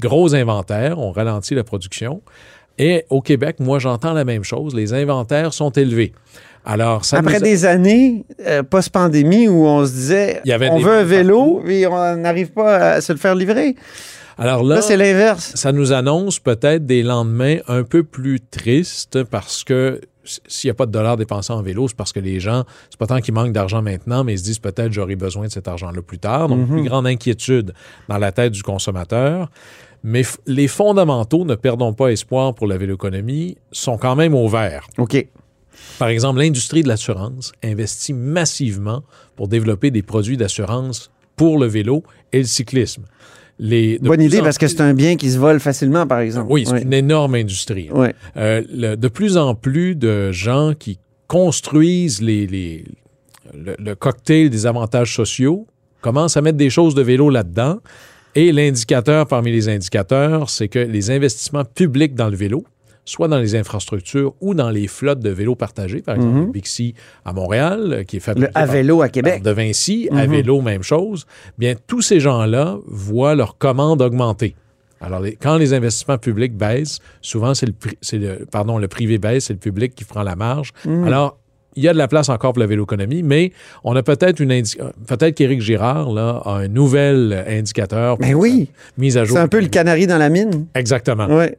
gros 0.00 0.34
inventaire, 0.34 0.98
on 0.98 1.12
ralentit 1.12 1.54
la 1.54 1.64
production. 1.64 2.22
Et 2.78 3.04
au 3.10 3.20
Québec, 3.20 3.56
moi, 3.60 3.78
j'entends 3.78 4.12
la 4.14 4.24
même 4.24 4.42
chose. 4.44 4.74
Les 4.74 4.94
inventaires 4.94 5.52
sont 5.52 5.70
élevés. 5.70 6.12
Alors, 6.64 7.04
ça 7.04 7.18
Après 7.18 7.36
a- 7.36 7.40
des 7.40 7.64
années 7.66 8.24
euh, 8.46 8.62
post-pandémie 8.62 9.48
où 9.48 9.66
on 9.66 9.84
se 9.86 9.92
disait 9.92 10.40
Il 10.44 10.48
y 10.48 10.52
avait 10.52 10.70
on 10.70 10.78
veut 10.78 10.92
un 10.92 11.02
vents 11.02 11.08
vélo 11.08 11.62
et 11.66 11.86
on 11.86 12.16
n'arrive 12.16 12.52
pas 12.52 12.76
à 12.94 13.00
se 13.00 13.12
le 13.12 13.18
faire 13.18 13.34
livrer. 13.34 13.76
Alors 14.38 14.62
là, 14.62 14.76
Là, 14.76 14.82
c'est 14.82 14.96
l'inverse. 14.96 15.52
ça 15.56 15.72
nous 15.72 15.92
annonce 15.92 16.38
peut-être 16.38 16.86
des 16.86 17.02
lendemains 17.02 17.58
un 17.68 17.82
peu 17.82 18.02
plus 18.02 18.40
tristes 18.40 19.22
parce 19.24 19.64
que 19.64 20.00
s'il 20.46 20.68
n'y 20.68 20.70
a 20.70 20.74
pas 20.74 20.86
de 20.86 20.92
dollars 20.92 21.16
dépensés 21.16 21.52
en 21.52 21.60
vélo, 21.62 21.88
c'est 21.88 21.96
parce 21.96 22.12
que 22.12 22.20
les 22.20 22.40
gens, 22.40 22.64
c'est 22.88 22.98
pas 22.98 23.06
tant 23.06 23.20
qu'ils 23.20 23.34
manquent 23.34 23.52
d'argent 23.52 23.82
maintenant, 23.82 24.22
mais 24.24 24.34
ils 24.34 24.38
se 24.38 24.44
disent 24.44 24.58
peut-être 24.58 24.92
j'aurai 24.92 25.16
besoin 25.16 25.46
de 25.46 25.52
cet 25.52 25.66
argent-là 25.68 26.00
plus 26.02 26.18
tard. 26.18 26.48
Donc, 26.48 26.68
plus 26.68 26.84
grande 26.84 27.06
inquiétude 27.06 27.72
dans 28.08 28.18
la 28.18 28.32
tête 28.32 28.52
du 28.52 28.62
consommateur. 28.62 29.50
Mais 30.02 30.22
les 30.46 30.68
fondamentaux, 30.68 31.44
ne 31.44 31.54
perdons 31.54 31.92
pas 31.92 32.08
espoir 32.08 32.54
pour 32.54 32.66
la 32.66 32.78
véloéconomie, 32.78 33.56
sont 33.72 33.98
quand 33.98 34.16
même 34.16 34.34
au 34.34 34.48
vert. 34.48 34.86
OK. 34.98 35.26
Par 35.98 36.08
exemple, 36.08 36.38
l'industrie 36.40 36.82
de 36.82 36.88
l'assurance 36.88 37.52
investit 37.62 38.12
massivement 38.12 39.02
pour 39.36 39.48
développer 39.48 39.90
des 39.90 40.02
produits 40.02 40.36
d'assurance 40.36 41.10
pour 41.36 41.58
le 41.58 41.66
vélo 41.66 42.02
et 42.32 42.38
le 42.38 42.44
cyclisme. 42.44 43.04
Les, 43.58 43.98
Bonne 43.98 44.22
idée 44.22 44.40
parce 44.40 44.56
que 44.56 44.68
c'est 44.68 44.80
un 44.80 44.94
bien 44.94 45.16
qui 45.16 45.30
se 45.30 45.38
vole 45.38 45.60
facilement, 45.60 46.06
par 46.06 46.20
exemple. 46.20 46.46
oui, 46.50 46.64
c'est 46.66 46.80
une 46.82 46.94
énorme 46.94 47.34
industrie. 47.34 47.90
Ouais. 47.90 48.14
Euh, 48.38 48.62
le- 48.72 48.96
de 48.96 49.08
plus 49.08 49.36
en 49.36 49.54
plus 49.54 49.94
de 49.94 50.32
gens 50.32 50.72
qui 50.78 50.98
construisent 51.26 52.20
les, 52.22 52.46
les- 52.46 52.84
le, 53.54 53.76
le 53.78 53.94
cocktail 53.94 54.48
des 54.50 54.66
avantages 54.66 55.14
sociaux 55.14 55.66
commencent 56.00 56.36
à 56.36 56.42
mettre 56.42 56.56
des 56.58 56.70
choses 56.70 56.94
de 56.94 57.02
vélo 57.02 57.28
là-dedans. 57.30 57.78
Et 58.34 58.52
l'indicateur 58.52 59.26
parmi 59.26 59.50
les 59.50 59.68
indicateurs, 59.68 60.50
c'est 60.50 60.68
que 60.68 60.78
les 60.78 61.10
investissements 61.10 61.64
publics 61.64 62.14
dans 62.14 62.28
le 62.28 62.36
vélo, 62.36 62.64
soit 63.04 63.26
dans 63.28 63.38
les 63.38 63.56
infrastructures 63.56 64.34
ou 64.40 64.54
dans 64.54 64.70
les 64.70 64.86
flottes 64.86 65.18
de 65.20 65.30
vélos 65.30 65.56
partagés, 65.56 66.00
par 66.00 66.14
exemple, 66.16 66.38
le 66.38 66.46
Bixi 66.46 66.94
à 67.24 67.32
Montréal, 67.32 67.92
euh, 67.92 68.02
qui 68.04 68.18
est 68.18 68.20
fabriqué. 68.20 68.46
Le 68.46 68.56
à 68.58 68.64
par- 68.66 68.72
vélo 68.72 69.02
à 69.02 69.08
Québec. 69.08 69.42
de 69.42 69.50
Vinci, 69.50 70.08
à 70.12 70.26
Mhm. 70.26 70.30
vélo, 70.32 70.60
même 70.60 70.82
chose. 70.84 71.26
Bien, 71.58 71.74
tous 71.88 72.02
ces 72.02 72.20
gens-là 72.20 72.78
voient 72.86 73.34
leur 73.34 73.58
commande 73.58 74.00
augmenter. 74.00 74.54
Alors, 75.00 75.20
les- 75.20 75.34
quand 75.34 75.56
les 75.56 75.72
investissements 75.72 76.18
publics 76.18 76.54
baissent, 76.56 76.98
souvent, 77.22 77.54
c'est 77.54 77.64
le, 77.66 77.72
pri- 77.72 77.96
c'est 78.02 78.18
le, 78.18 78.46
pardon, 78.52 78.76
le 78.78 78.86
privé 78.86 79.16
baisse, 79.18 79.46
c'est 79.46 79.54
le 79.54 79.58
public 79.58 79.94
qui 79.94 80.04
prend 80.04 80.22
la 80.22 80.36
marge. 80.36 80.70
Mhm. 80.84 81.04
Alors, 81.04 81.38
il 81.76 81.84
y 81.84 81.88
a 81.88 81.92
de 81.92 81.98
la 81.98 82.08
place 82.08 82.28
encore 82.28 82.52
pour 82.52 82.60
la 82.60 82.66
véloéconomie, 82.66 83.22
mais 83.22 83.52
on 83.84 83.94
a 83.94 84.02
peut-être 84.02 84.40
une 84.40 84.50
peut-être 85.06 85.34
qu'Éric 85.34 85.60
Girard 85.60 86.12
là, 86.12 86.42
a 86.44 86.50
un 86.56 86.68
nouvel 86.68 87.44
indicateur 87.48 88.16
pour 88.18 88.26
Mais 88.26 88.34
oui, 88.34 88.70
mise 88.98 89.16
à 89.16 89.24
jour. 89.24 89.36
c'est 89.36 89.42
un 89.42 89.48
peu 89.48 89.60
le 89.60 89.68
canari 89.68 90.06
dans 90.06 90.18
la 90.18 90.28
mine. 90.28 90.66
Exactement. 90.74 91.26
Ouais. 91.26 91.56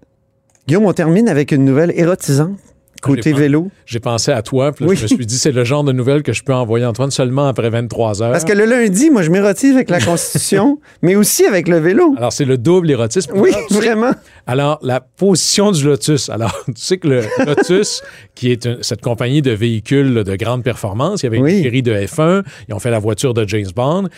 Guillaume, 0.67 0.85
on 0.85 0.93
termine 0.93 1.27
avec 1.27 1.51
une 1.51 1.65
nouvelle 1.65 1.91
érotisante. 1.95 2.57
Côté 3.01 3.33
vélo? 3.33 3.69
J'ai 3.85 3.99
pensé 3.99 4.31
à 4.31 4.41
toi, 4.41 4.71
puis 4.71 4.85
là, 4.85 4.91
Oui. 4.91 4.95
je 4.95 5.03
me 5.03 5.07
suis 5.07 5.25
dit, 5.25 5.37
c'est 5.37 5.51
le 5.51 5.63
genre 5.63 5.83
de 5.83 5.91
nouvelle 5.91 6.21
que 6.23 6.33
je 6.33 6.43
peux 6.43 6.53
envoyer 6.53 6.85
Antoine 6.85 7.11
seulement 7.11 7.47
après 7.47 7.69
23 7.69 8.21
heures. 8.21 8.31
Parce 8.31 8.45
que 8.45 8.53
le 8.53 8.65
lundi, 8.65 9.09
moi, 9.09 9.21
je 9.23 9.29
m'érotise 9.31 9.73
avec 9.75 9.89
la 9.89 9.99
Constitution, 10.05 10.79
mais 11.01 11.15
aussi 11.15 11.45
avec 11.45 11.67
le 11.67 11.77
vélo. 11.79 12.13
Alors, 12.17 12.31
c'est 12.31 12.45
le 12.45 12.57
double 12.57 12.91
érotisme. 12.91 13.31
Oui, 13.35 13.51
Ah, 13.55 13.59
vraiment. 13.73 14.11
Alors, 14.47 14.79
la 14.83 14.99
position 15.01 15.71
du 15.71 15.83
Lotus. 15.83 16.29
Alors, 16.29 16.55
tu 16.67 16.73
sais 16.75 16.97
que 16.97 17.07
le 17.07 17.21
Lotus, 17.45 18.01
qui 18.35 18.51
est 18.51 18.65
une- 18.65 18.83
cette 18.83 19.01
compagnie 19.01 19.41
de 19.41 19.51
véhicules 19.51 20.13
là, 20.13 20.23
de 20.23 20.35
grande 20.35 20.63
performance, 20.63 21.23
il 21.23 21.25
y 21.25 21.27
avait 21.27 21.39
Oui. 21.39 21.57
une 21.57 21.63
série 21.63 21.81
de 21.83 21.93
F1, 21.93 22.43
ils 22.69 22.73
ont 22.73 22.79
fait 22.79 22.91
la 22.91 22.99
voiture 22.99 23.33
de 23.33 23.47
James 23.47 23.67
Bond. 23.75 24.09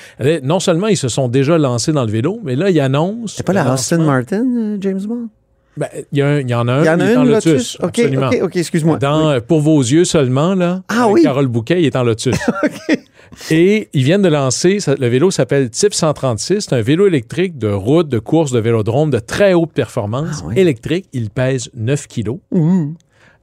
Non 0.43 0.59
seulement 0.59 0.87
ils 0.87 0.97
se 0.97 1.07
sont 1.07 1.27
déjà 1.29 1.57
lancés 1.57 1.91
dans 1.93 2.03
le 2.05 2.11
vélo, 2.11 2.39
mais 2.43 2.55
là, 2.55 2.69
ils 2.69 2.79
annoncent... 2.79 3.35
C'est 3.37 3.45
pas 3.45 3.53
la 3.53 3.63
lancement- 3.63 4.03
Martin, 4.05 4.45
euh, 4.57 4.77
James 4.81 5.01
Bond? 5.07 5.29
Ben, 5.75 5.87
Il 6.11 6.19
y, 6.19 6.23
en 6.23 6.27
a 6.67 6.73
un. 6.73 6.81
Il 6.81 6.85
y 6.85 6.89
en 6.89 6.99
a 6.99 7.05
il 7.05 7.11
est 7.11 7.15
en 7.15 7.23
Lotus. 7.23 7.77
Absolument. 7.81 8.27
OK, 8.29 8.39
OK, 8.43 8.55
excuse-moi. 8.55 8.97
Dans 8.97 9.29
euh, 9.29 9.39
Pour 9.39 9.61
vos 9.61 9.79
yeux 9.79 10.05
seulement, 10.05 10.53
là. 10.53 10.83
Ah 10.87 11.07
oui. 11.07 11.23
Carole 11.23 11.47
Bouquet, 11.47 11.81
il 11.81 11.85
est 11.85 11.95
en 11.95 12.03
Lotus. 12.03 12.37
Et 13.49 13.89
ils 13.93 14.03
viennent 14.03 14.21
de 14.21 14.29
lancer, 14.29 14.77
le 14.99 15.07
vélo 15.07 15.31
s'appelle 15.31 15.71
TIP 15.71 15.93
136. 15.93 16.61
C'est 16.61 16.73
un 16.73 16.81
vélo 16.81 17.07
électrique 17.07 17.57
de 17.57 17.69
route, 17.69 18.07
de 18.07 18.19
course, 18.19 18.51
de 18.51 18.59
vélodrome 18.59 19.09
de 19.09 19.17
très 19.17 19.53
haute 19.53 19.71
performance. 19.71 20.41
Ah 20.43 20.47
oui. 20.47 20.59
Électrique, 20.59 21.07
il 21.13 21.31
pèse 21.31 21.71
9 21.73 22.07
kilos. 22.07 22.37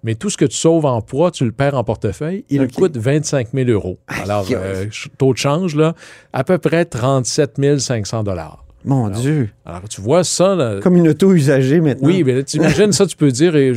Mais 0.02 0.14
tout 0.14 0.30
ce 0.30 0.36
que 0.36 0.44
tu 0.44 0.56
sauves 0.56 0.86
en 0.86 1.02
poids, 1.02 1.30
tu 1.30 1.44
le 1.44 1.52
perds 1.52 1.74
en 1.74 1.84
portefeuille. 1.84 2.44
Il 2.48 2.68
coûte 2.68 2.96
25 2.96 3.48
000 3.52 3.68
euros. 3.68 3.98
Alors, 4.06 4.46
euh, 4.50 4.86
taux 5.18 5.32
de 5.32 5.38
change, 5.38 5.76
là, 5.76 5.94
à 6.32 6.44
peu 6.44 6.58
près 6.58 6.84
37 6.84 7.78
500 7.78 8.22
dollars. 8.22 8.64
Mon 8.84 9.08
Dieu. 9.08 9.50
Alors, 9.64 9.88
tu 9.88 10.00
vois 10.00 10.24
ça, 10.24 10.54
là, 10.54 10.80
Comme 10.82 10.96
une 10.96 11.08
auto 11.08 11.32
usagée 11.32 11.80
maintenant. 11.80 12.08
oui, 12.08 12.24
mais 12.24 12.34
là, 12.34 12.42
t'imagines 12.42 12.92
ça, 12.92 13.06
tu 13.06 13.16
peux 13.16 13.30
dire, 13.30 13.54
et 13.56 13.72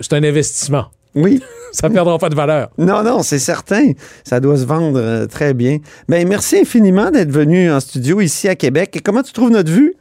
c'est 0.00 0.12
un 0.14 0.24
investissement. 0.24 0.86
Oui. 1.14 1.42
Ça 1.72 1.88
ne 1.90 1.94
perdra 1.94 2.16
pas 2.18 2.30
de 2.30 2.34
valeur. 2.34 2.70
Non, 2.78 3.02
non, 3.02 3.22
c'est 3.22 3.38
certain. 3.38 3.92
Ça 4.24 4.40
doit 4.40 4.56
se 4.56 4.64
vendre 4.64 4.98
euh, 4.98 5.26
très 5.26 5.52
bien. 5.52 5.78
Ben, 6.08 6.26
merci 6.26 6.56
infiniment 6.60 7.10
d'être 7.10 7.30
venu 7.30 7.70
en 7.70 7.78
studio 7.78 8.22
ici 8.22 8.48
à 8.48 8.54
Québec. 8.56 8.96
Et 8.96 9.00
comment 9.00 9.22
tu 9.22 9.34
trouves 9.34 9.50
notre 9.50 9.70
vue? 9.70 9.94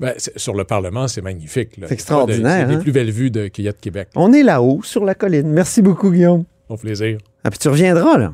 Ben, 0.00 0.14
sur 0.34 0.54
le 0.54 0.64
Parlement, 0.64 1.06
c'est 1.06 1.22
magnifique. 1.22 1.70
C'est 1.78 1.92
extraordinaire, 1.92 2.66
C'est 2.66 2.74
hein? 2.74 2.76
les 2.78 2.82
plus 2.82 2.90
belles 2.90 3.12
vues 3.12 3.30
de, 3.30 3.46
qu'il 3.46 3.64
y 3.64 3.68
a 3.68 3.72
de 3.72 3.78
Québec. 3.78 4.08
On 4.16 4.32
est 4.32 4.42
là-haut, 4.42 4.80
sur 4.82 5.04
la 5.04 5.14
colline. 5.14 5.48
Merci 5.52 5.82
beaucoup, 5.82 6.10
Guillaume. 6.10 6.44
Au 6.68 6.76
plaisir. 6.76 7.18
Ah, 7.44 7.50
puis 7.50 7.60
tu 7.60 7.68
reviendras, 7.68 8.18
là. 8.18 8.32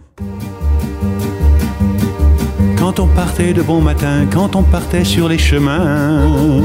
Quand 2.78 3.00
on 3.00 3.06
partait 3.08 3.52
de 3.52 3.62
bon 3.62 3.80
matin, 3.80 4.26
quand 4.32 4.54
on 4.54 4.62
partait 4.62 5.04
sur 5.04 5.28
les 5.28 5.38
chemins, 5.38 6.62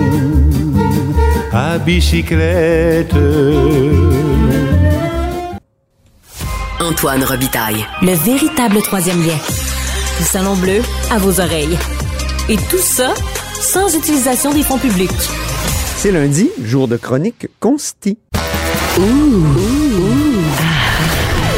à 1.52 1.78
bicyclette. 1.80 3.16
Antoine 6.80 7.24
Robitaille. 7.24 7.86
Le 8.02 8.14
véritable 8.14 8.82
troisième 8.82 9.26
lien. 9.26 9.38
Le 10.20 10.26
salon 10.26 10.56
bleu 10.56 10.82
à 11.12 11.18
vos 11.18 11.40
oreilles. 11.40 11.78
Et 12.50 12.58
tout 12.58 12.78
ça 12.78 13.14
sans 13.60 13.96
utilisation 13.96 14.54
des 14.54 14.64
fonds 14.64 14.78
publics. 14.78 15.12
C'est 15.98 16.12
lundi, 16.12 16.50
jour 16.64 16.88
de 16.88 16.98
chronique 16.98 17.48
consti. 17.60 18.18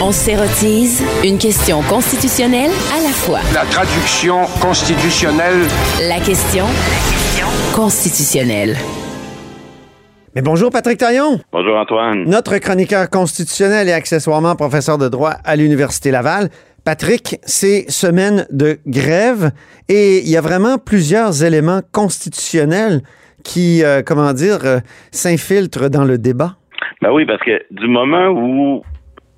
On 0.08 0.12
s'érotise 0.12 1.04
une 1.26 1.40
question 1.40 1.82
constitutionnelle 1.82 2.70
à 2.96 3.02
la 3.02 3.10
fois. 3.10 3.40
La 3.56 3.66
traduction 3.66 4.46
constitutionnelle 4.62 5.66
La 6.08 6.18
question 6.24 6.66
constitutionnelle. 7.74 8.76
Mais 10.36 10.44
bonjour, 10.44 10.70
Patrick 10.70 11.00
Taillon. 11.00 11.40
Bonjour 11.52 11.76
Antoine. 11.76 12.24
Notre 12.28 12.60
chroniqueur 12.60 13.10
constitutionnel 13.10 13.90
et 13.90 13.94
accessoirement 13.94 14.56
professeur 14.56 15.00
de 15.00 15.10
droit 15.10 15.34
à 15.44 15.56
l'Université 15.56 16.12
Laval. 16.12 16.50
Patrick, 16.84 17.40
c'est 17.42 17.90
semaine 17.90 18.46
de 18.52 18.78
grève 18.86 19.50
et 19.90 20.20
il 20.20 20.30
y 20.30 20.38
a 20.38 20.42
vraiment 20.42 20.78
plusieurs 20.78 21.44
éléments 21.44 21.82
constitutionnels 21.92 23.02
qui, 23.44 23.84
euh, 23.84 24.04
comment 24.06 24.34
dire, 24.34 24.60
euh, 24.66 24.78
s'infiltrent 25.10 25.90
dans 25.90 26.06
le 26.06 26.20
débat. 26.20 26.58
Ben 27.02 27.12
oui, 27.12 27.26
parce 27.26 27.42
que 27.42 27.60
du 27.72 27.88
moment 27.88 28.28
où 28.28 28.84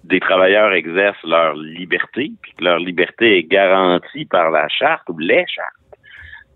des 0.07 0.19
travailleurs 0.19 0.73
exercent 0.73 1.23
leur 1.25 1.53
liberté, 1.55 2.31
puis 2.41 2.53
que 2.57 2.63
leur 2.63 2.79
liberté 2.79 3.37
est 3.39 3.43
garantie 3.43 4.25
par 4.25 4.49
la 4.51 4.67
charte 4.69 5.07
ou 5.09 5.17
les 5.19 5.45
chartes, 5.47 5.99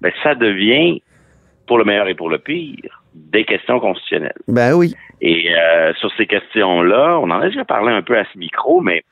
ben 0.01 0.11
ça 0.23 0.35
devient, 0.35 1.01
pour 1.67 1.77
le 1.77 1.83
meilleur 1.83 2.07
et 2.07 2.15
pour 2.15 2.29
le 2.29 2.37
pire, 2.39 3.03
des 3.13 3.43
questions 3.45 3.79
constitutionnelles. 3.79 4.33
Ben 4.47 4.73
oui. 4.73 4.95
Et 5.21 5.53
euh, 5.55 5.93
sur 5.95 6.11
ces 6.15 6.25
questions-là, 6.25 7.19
on 7.19 7.29
en 7.29 7.41
a 7.41 7.47
déjà 7.49 7.65
parlé 7.65 7.91
un 7.91 8.01
peu 8.01 8.17
à 8.17 8.23
ce 8.31 8.37
micro, 8.37 8.81
mais 8.81 9.03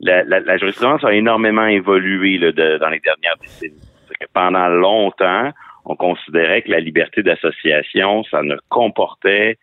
la, 0.00 0.24
la- 0.24 0.40
la 0.40 0.56
jurisprudence 0.56 1.04
a 1.04 1.12
énormément 1.12 1.66
évolué 1.66 2.38
là, 2.38 2.52
de- 2.52 2.78
dans 2.78 2.88
les 2.88 3.00
dernières 3.00 3.36
décennies. 3.40 3.80
Que 4.20 4.26
pendant 4.32 4.68
longtemps, 4.68 5.50
on 5.84 5.96
considérait 5.96 6.62
que 6.62 6.70
la 6.70 6.80
liberté 6.80 7.22
d'association, 7.22 8.22
ça 8.24 8.42
ne 8.42 8.56
comportait 8.68 9.58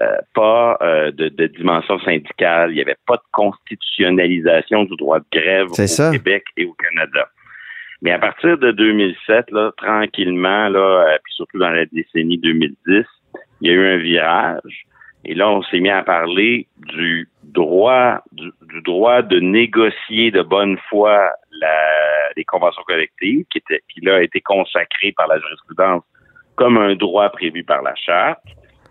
euh, 0.00 0.16
pas 0.34 0.76
euh, 0.82 1.12
de, 1.12 1.28
de 1.28 1.46
dimension 1.46 2.00
syndicale. 2.00 2.70
Il 2.70 2.74
n'y 2.74 2.80
avait 2.80 2.96
pas 3.06 3.16
de 3.16 3.22
constitutionnalisation 3.32 4.84
du 4.84 4.96
droit 4.96 5.20
de 5.20 5.26
grève 5.32 5.68
au 5.70 5.74
ça. 5.74 6.10
Québec 6.10 6.44
et 6.56 6.64
au 6.64 6.72
Canada. 6.72 7.28
Mais 8.02 8.10
à 8.10 8.18
partir 8.18 8.58
de 8.58 8.72
2007, 8.72 9.50
là, 9.52 9.70
tranquillement, 9.76 10.68
là, 10.68 11.06
euh, 11.06 11.18
puis 11.22 11.32
surtout 11.34 11.58
dans 11.58 11.70
la 11.70 11.86
décennie 11.86 12.38
2010, 12.38 13.04
il 13.60 13.68
y 13.68 13.70
a 13.70 13.74
eu 13.74 13.94
un 13.94 13.98
virage. 13.98 14.86
Et 15.24 15.34
là, 15.34 15.48
on 15.48 15.62
s'est 15.62 15.80
mis 15.80 15.90
à 15.90 16.02
parler 16.02 16.66
du 16.76 17.28
droit, 17.42 18.20
du, 18.32 18.50
du 18.62 18.82
droit 18.82 19.22
de 19.22 19.40
négocier 19.40 20.30
de 20.30 20.42
bonne 20.42 20.76
foi 20.90 21.30
la, 21.60 22.32
les 22.36 22.44
conventions 22.44 22.82
collectives, 22.82 23.44
qui, 23.50 23.58
était, 23.58 23.82
qui 23.88 24.00
là 24.00 24.16
a 24.16 24.22
été 24.22 24.40
consacré 24.40 25.12
par 25.12 25.28
la 25.28 25.38
jurisprudence 25.38 26.02
comme 26.56 26.76
un 26.78 26.94
droit 26.94 27.30
prévu 27.30 27.64
par 27.64 27.82
la 27.82 27.94
charte. 27.94 28.42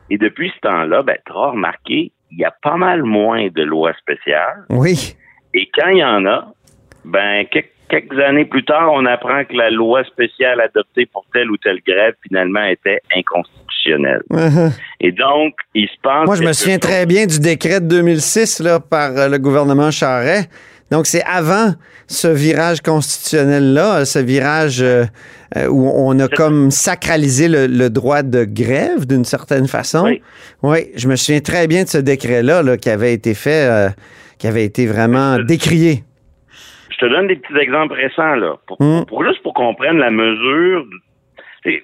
Et 0.10 0.18
depuis 0.18 0.52
ce 0.56 0.60
temps-là, 0.62 1.04
ben, 1.04 1.18
tu 1.26 1.32
remarqué, 1.32 2.12
il 2.32 2.40
y 2.40 2.46
a 2.46 2.54
pas 2.62 2.78
mal 2.78 3.04
moins 3.04 3.48
de 3.48 3.64
lois 3.64 3.94
spéciales. 4.00 4.66
Oui. 4.70 5.16
Et 5.54 5.70
quand 5.74 5.90
il 5.90 6.00
y 6.00 6.04
en 6.04 6.26
a, 6.26 6.54
ben, 7.06 7.46
quelques, 7.90 8.20
années 8.20 8.46
plus 8.46 8.66
tard, 8.66 8.92
on 8.92 9.06
apprend 9.06 9.44
que 9.46 9.54
la 9.54 9.70
loi 9.70 10.04
spéciale 10.06 10.62
adoptée 10.62 11.06
pour 11.06 11.26
telle 11.34 11.52
ou 11.52 11.58
telle 11.58 11.80
grève, 11.86 12.16
finalement, 12.28 12.64
était 12.64 13.00
inconstitutionnelle. 13.16 14.24
Et 15.00 15.12
donc, 15.12 15.56
il 15.76 15.88
se 15.88 16.00
passe... 16.02 16.26
Moi, 16.26 16.36
je 16.36 16.44
me 16.44 16.54
souviens 16.54 16.76
chose- 16.76 16.90
très 16.90 17.06
bien 17.06 17.26
du 17.26 17.40
décret 17.40 17.82
de 17.82 17.88
2006 17.88 18.62
là, 18.62 18.80
par 18.80 19.12
euh, 19.18 19.28
le 19.28 19.38
gouvernement 19.38 19.92
Charret. 19.92 20.48
Donc, 20.94 21.08
c'est 21.08 21.24
avant 21.24 21.74
ce 22.08 22.28
virage 22.28 22.82
constitutionnel-là, 22.82 24.06
ce 24.06 24.20
virage 24.20 24.82
euh, 24.82 25.06
euh, 25.58 25.68
où 25.68 25.90
on 25.96 26.20
a 26.20 26.28
comme 26.28 26.70
sacralisé 26.72 27.48
le, 27.48 27.66
le 27.68 27.90
droit 27.90 28.22
de 28.22 28.44
grève 28.46 29.08
d'une 29.08 29.26
certaine 29.26 29.68
façon. 29.68 30.04
Oui. 30.06 30.22
Oui, 30.62 30.92
je 30.96 31.08
me 31.08 31.16
souviens 31.16 31.42
très 31.42 31.66
bien 31.68 31.84
de 31.84 31.90
ce 31.90 31.98
décret-là 31.98 32.62
là, 32.64 32.78
qui 32.78 32.90
avait 32.92 33.14
été 33.14 33.34
fait, 33.34 33.68
euh, 33.70 33.90
qui 34.38 34.46
avait 34.48 34.66
été 34.66 34.86
vraiment 34.86 35.40
décrié. 35.40 36.04
Je 36.92 36.98
te 36.98 37.06
donne 37.12 37.28
des 37.28 37.38
petits 37.38 37.58
exemples 37.60 37.96
récents, 37.96 38.36
là, 38.36 38.56
pour, 38.68 38.78
Mm. 38.80 39.06
pour- 39.08 39.26
juste 39.26 39.42
pour 39.42 39.54
qu'on 39.56 39.74
prenne 39.74 39.98
la 39.98 40.12
mesure. 40.12 40.86
du- 40.86 41.00
tu 41.64 41.72
sais, 41.72 41.84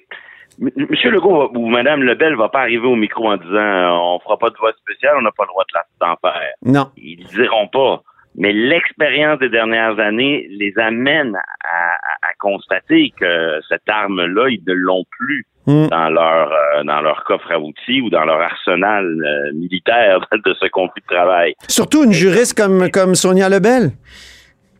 M- 0.62 0.86
Monsieur 0.90 1.10
Legault 1.10 1.50
ou 1.56 1.66
Madame 1.68 2.02
Lebel 2.02 2.36
va 2.36 2.48
pas 2.50 2.60
arriver 2.60 2.86
au 2.86 2.94
micro 2.94 3.28
en 3.32 3.36
disant 3.38 4.14
on 4.14 4.20
fera 4.20 4.36
pas 4.38 4.50
de 4.50 4.56
vote 4.60 4.76
spécial, 4.86 5.14
on 5.18 5.22
n'a 5.22 5.32
pas 5.32 5.44
le 5.44 5.48
droit 5.48 5.64
de 5.64 5.74
la- 5.74 6.06
d'en 6.06 6.16
faire. 6.20 6.52
Non. 6.64 6.90
Ils 6.98 7.18
le 7.22 7.42
diront 7.42 7.66
pas. 7.68 8.02
Mais 8.36 8.52
l'expérience 8.52 9.38
des 9.40 9.48
dernières 9.48 9.98
années 9.98 10.46
les 10.50 10.72
amène 10.78 11.34
à, 11.36 11.94
à- 11.94 12.28
à 12.30 12.34
constater 12.38 13.12
que 13.18 13.60
cette 13.68 13.88
arme-là, 13.88 14.48
ils 14.50 14.62
ne 14.66 14.72
l'ont 14.72 15.04
plus 15.10 15.46
Mm. 15.66 15.88
dans 15.88 16.08
leur 16.08 16.50
euh, 16.50 16.84
dans 16.84 17.02
leur 17.02 17.22
coffre 17.24 17.52
à 17.52 17.60
outils 17.60 18.00
ou 18.00 18.08
dans 18.08 18.24
leur 18.24 18.40
arsenal 18.40 19.04
euh, 19.04 19.52
militaire 19.52 20.26
de 20.46 20.54
ce 20.54 20.66
conflit 20.68 21.02
de 21.02 21.14
travail. 21.14 21.52
Surtout 21.68 22.02
une 22.04 22.14
juriste 22.14 22.56
comme, 22.56 22.90
comme 22.90 23.14
Sonia 23.14 23.50
Lebel. 23.50 23.90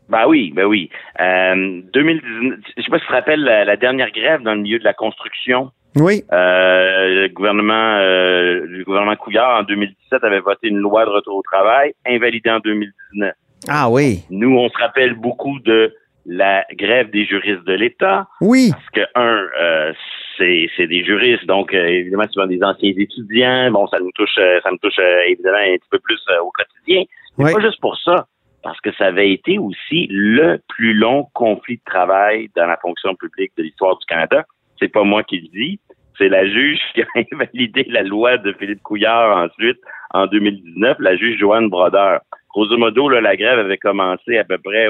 Ben 0.09 0.25
oui, 0.27 0.53
ben 0.57 0.65
oui. 0.65 0.89
Euh, 1.21 1.83
2019, 1.93 2.59
je 2.79 2.83
sais 2.83 2.91
pas 2.91 2.97
si 2.99 3.03
tu 3.05 3.09
te 3.09 3.13
rappelles 3.13 3.43
la, 3.45 3.67
la 3.67 3.77
dernière 3.77 4.11
grève 4.11 4.41
dans 4.43 4.55
le 4.55 4.61
milieu 4.63 4.79
de 4.79 4.85
la 4.85 4.95
construction. 4.95 5.71
Oui. 5.97 6.23
Euh, 6.33 7.23
le 7.23 7.29
gouvernement, 7.29 7.97
euh, 7.99 8.65
le 8.67 8.85
gouvernement 8.85 9.17
Couillard 9.17 9.61
en 9.61 9.63
2017 9.65 10.23
avait 10.25 10.41
voté 10.41 10.69
une 10.69 10.79
loi 10.79 11.05
de 11.05 11.11
retour 11.11 11.37
au 11.37 11.43
travail 11.43 11.93
invalidée 12.07 12.51
en 12.51 12.61
2019. 12.61 13.33
Ah 13.69 13.91
oui. 13.91 14.21
Nous, 14.31 14.57
on 14.57 14.69
se 14.69 14.79
rappelle 14.79 15.15
beaucoup 15.15 15.59
de 15.61 15.93
la 16.27 16.65
grève 16.75 17.11
des 17.11 17.25
juristes 17.25 17.65
de 17.65 17.73
l'État 17.75 18.27
Oui. 18.41 18.71
parce 18.71 18.91
que 18.91 19.01
un, 19.15 19.47
euh, 19.61 19.93
c'est 20.39 20.69
c'est 20.77 20.87
des 20.87 21.05
juristes, 21.05 21.45
donc 21.47 21.75
euh, 21.75 21.87
évidemment 21.87 22.29
souvent 22.31 22.47
des 22.47 22.63
anciens 22.63 22.93
étudiants. 22.97 23.71
Bon, 23.73 23.87
ça 23.89 23.99
nous 23.99 24.13
touche, 24.15 24.37
euh, 24.39 24.61
ça 24.63 24.71
nous 24.71 24.79
touche 24.79 24.99
évidemment 25.27 25.59
un 25.59 25.77
petit 25.77 25.89
peu 25.91 25.99
plus 25.99 26.21
au 26.43 26.51
quotidien. 26.53 27.05
Mais 27.39 27.47
Oui. 27.47 27.53
pas 27.53 27.61
juste 27.61 27.81
pour 27.81 27.99
ça, 27.99 28.27
parce 28.63 28.81
que 28.81 28.93
ça 28.95 29.07
avait 29.07 29.33
été 29.33 29.59
aussi 29.59 30.07
le 30.11 30.59
plus 30.69 30.95
long 30.95 31.27
conflit 31.35 31.77
de 31.79 31.83
travail 31.85 32.49
dans 32.55 32.67
la 32.67 32.77
fonction 32.77 33.15
publique 33.17 33.53
de 33.57 33.63
l'histoire 33.65 33.99
du 33.99 34.07
Canada. 34.07 34.45
C'est 34.81 34.89
pas 34.89 35.05
moi 35.05 35.23
qui 35.23 35.41
le 35.41 35.49
dis, 35.49 35.81
c'est 36.19 36.29
la 36.29 36.47
juge 36.47 36.79
qui 36.95 37.03
a 37.03 37.07
invalidé 37.33 37.85
la 37.89 38.03
loi 38.03 38.39
de 38.39 38.53
Philippe 38.53 38.83
Couillard 38.83 39.37
ensuite 39.37 39.79
en 40.13 40.27
2019, 40.27 40.99
la 41.01 41.17
juge 41.17 41.39
Joanne 41.39 41.69
Brodeur. 41.69 42.21
Grosso 42.51 42.77
modo, 42.77 43.09
là, 43.09 43.21
la 43.21 43.37
grève 43.37 43.61
avait 43.61 43.79
commencé 43.79 44.37
à 44.37 44.45
peu 44.45 44.59
près 44.59 44.89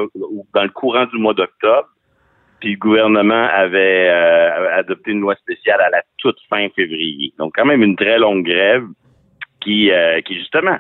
dans 0.54 0.62
le 0.62 0.70
courant 0.70 1.04
du 1.06 1.18
mois 1.18 1.34
d'octobre, 1.34 1.88
puis 2.58 2.72
le 2.72 2.78
gouvernement 2.78 3.48
avait 3.52 4.08
euh, 4.08 4.78
adopté 4.78 5.10
une 5.10 5.20
loi 5.20 5.34
spéciale 5.36 5.80
à 5.80 5.90
la 5.90 6.02
toute 6.18 6.38
fin 6.48 6.68
février. 6.70 7.32
Donc 7.38 7.52
quand 7.56 7.66
même 7.66 7.82
une 7.82 7.96
très 7.96 8.18
longue 8.18 8.44
grève 8.44 8.84
qui, 9.60 9.90
euh, 9.90 10.20
qui 10.22 10.34
justement 10.38 10.78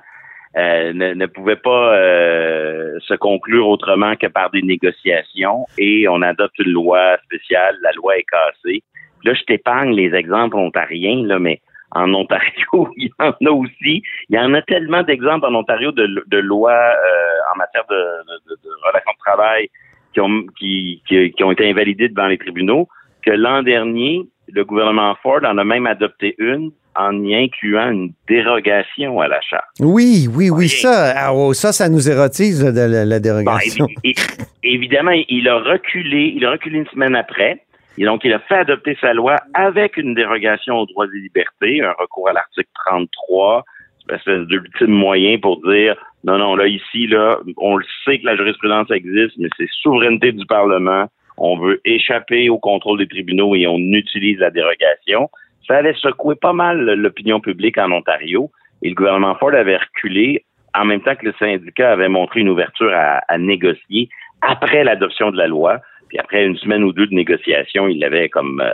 euh, 0.56 0.92
ne, 0.92 1.14
ne 1.14 1.26
pouvait 1.26 1.56
pas 1.56 1.94
euh, 1.94 2.98
se 3.06 3.14
conclure 3.14 3.68
autrement 3.68 4.16
que 4.16 4.26
par 4.26 4.50
des 4.50 4.62
négociations 4.62 5.66
et 5.78 6.08
on 6.08 6.22
adopte 6.22 6.58
une 6.58 6.72
loi 6.72 7.16
spéciale, 7.24 7.76
la 7.82 7.92
loi 7.92 8.18
est 8.18 8.24
cassée. 8.24 8.82
Là, 9.24 9.34
je 9.34 9.42
t'épargne 9.44 9.92
les 9.94 10.12
exemples 10.14 10.56
ontariens, 10.56 11.24
là, 11.26 11.38
mais 11.38 11.60
En 11.92 12.12
Ontario, 12.14 12.88
il 12.96 13.08
y 13.08 13.12
en 13.18 13.32
a 13.46 13.50
aussi. 13.50 14.02
Il 14.28 14.36
y 14.36 14.38
en 14.38 14.54
a 14.54 14.62
tellement 14.62 15.02
d'exemples 15.02 15.46
en 15.46 15.54
Ontario 15.54 15.92
de, 15.92 16.38
lois 16.38 16.72
euh, 16.72 17.52
en 17.54 17.58
matière 17.58 17.84
de, 17.88 17.94
de, 17.94 18.70
relations 18.86 19.12
de 19.12 19.24
travail 19.24 19.68
qui 20.12 20.20
ont, 20.20 20.46
qui, 20.58 21.02
qui 21.06 21.44
ont 21.44 21.52
été 21.52 21.70
invalidées 21.70 22.08
devant 22.08 22.26
les 22.26 22.38
tribunaux 22.38 22.88
que 23.22 23.30
l'an 23.30 23.62
dernier, 23.62 24.26
le 24.52 24.64
gouvernement 24.64 25.14
Ford 25.22 25.40
en 25.44 25.58
a 25.58 25.64
même 25.64 25.86
adopté 25.86 26.34
une 26.38 26.70
en 26.96 27.22
y 27.22 27.34
incluant 27.34 27.90
une 27.90 28.12
dérogation 28.28 29.20
à 29.20 29.28
la 29.28 29.40
charte. 29.40 29.64
Oui, 29.80 30.26
oui, 30.34 30.50
oui, 30.50 30.68
ça, 30.68 31.12
ah, 31.16 31.32
oh, 31.32 31.52
ça, 31.54 31.72
ça 31.72 31.88
nous 31.88 32.10
érotise 32.10 32.64
de 32.64 32.80
la, 32.80 33.04
la 33.04 33.20
dérogation. 33.20 33.86
Bon, 33.86 33.92
évi- 34.04 34.46
évidemment, 34.64 35.12
il 35.28 35.48
a 35.48 35.58
reculé, 35.58 36.32
il 36.36 36.44
a 36.44 36.50
reculé 36.52 36.78
une 36.78 36.86
semaine 36.88 37.14
après. 37.14 37.62
Et 37.98 38.04
donc, 38.04 38.22
il 38.24 38.32
a 38.32 38.38
fait 38.40 38.54
adopter 38.56 38.96
sa 39.00 39.12
loi 39.12 39.36
avec 39.54 39.96
une 39.96 40.14
dérogation 40.14 40.78
aux 40.78 40.86
droits 40.86 41.06
et 41.06 41.18
libertés, 41.18 41.82
un 41.82 41.92
recours 41.98 42.28
à 42.28 42.32
l'article 42.32 42.68
33, 42.86 43.64
une 44.08 44.14
espèce 44.16 44.46
d'ultime 44.48 44.90
moyen 44.90 45.38
pour 45.38 45.60
dire 45.62 45.96
non, 46.24 46.38
non, 46.38 46.54
là, 46.54 46.66
ici, 46.66 47.06
là, 47.06 47.38
on 47.56 47.76
le 47.76 47.84
sait 48.04 48.18
que 48.18 48.26
la 48.26 48.36
jurisprudence 48.36 48.90
existe, 48.90 49.36
mais 49.38 49.48
c'est 49.56 49.68
souveraineté 49.82 50.32
du 50.32 50.44
Parlement. 50.46 51.06
On 51.40 51.56
veut 51.58 51.80
échapper 51.86 52.50
au 52.50 52.58
contrôle 52.58 52.98
des 52.98 53.08
tribunaux 53.08 53.54
et 53.56 53.66
on 53.66 53.78
utilise 53.78 54.38
la 54.38 54.50
dérogation. 54.50 55.30
Ça 55.66 55.78
avait 55.78 55.94
secoué 55.94 56.34
pas 56.34 56.52
mal 56.52 56.84
l'opinion 56.84 57.40
publique 57.40 57.78
en 57.78 57.90
Ontario 57.90 58.50
et 58.82 58.90
le 58.90 58.94
gouvernement 58.94 59.34
Ford 59.36 59.54
avait 59.54 59.78
reculé 59.78 60.44
en 60.74 60.84
même 60.84 61.00
temps 61.00 61.16
que 61.16 61.24
le 61.24 61.32
syndicat 61.38 61.92
avait 61.92 62.08
montré 62.08 62.40
une 62.40 62.50
ouverture 62.50 62.92
à, 62.94 63.38
négocier 63.38 64.10
après 64.42 64.84
l'adoption 64.84 65.30
de 65.30 65.38
la 65.38 65.46
loi. 65.46 65.80
Puis 66.08 66.18
après 66.18 66.44
une 66.44 66.56
semaine 66.56 66.84
ou 66.84 66.92
deux 66.92 67.06
de 67.06 67.14
négociation, 67.14 67.88
il 67.88 68.04
avait 68.04 68.28
comme 68.28 68.60
euh, 68.60 68.70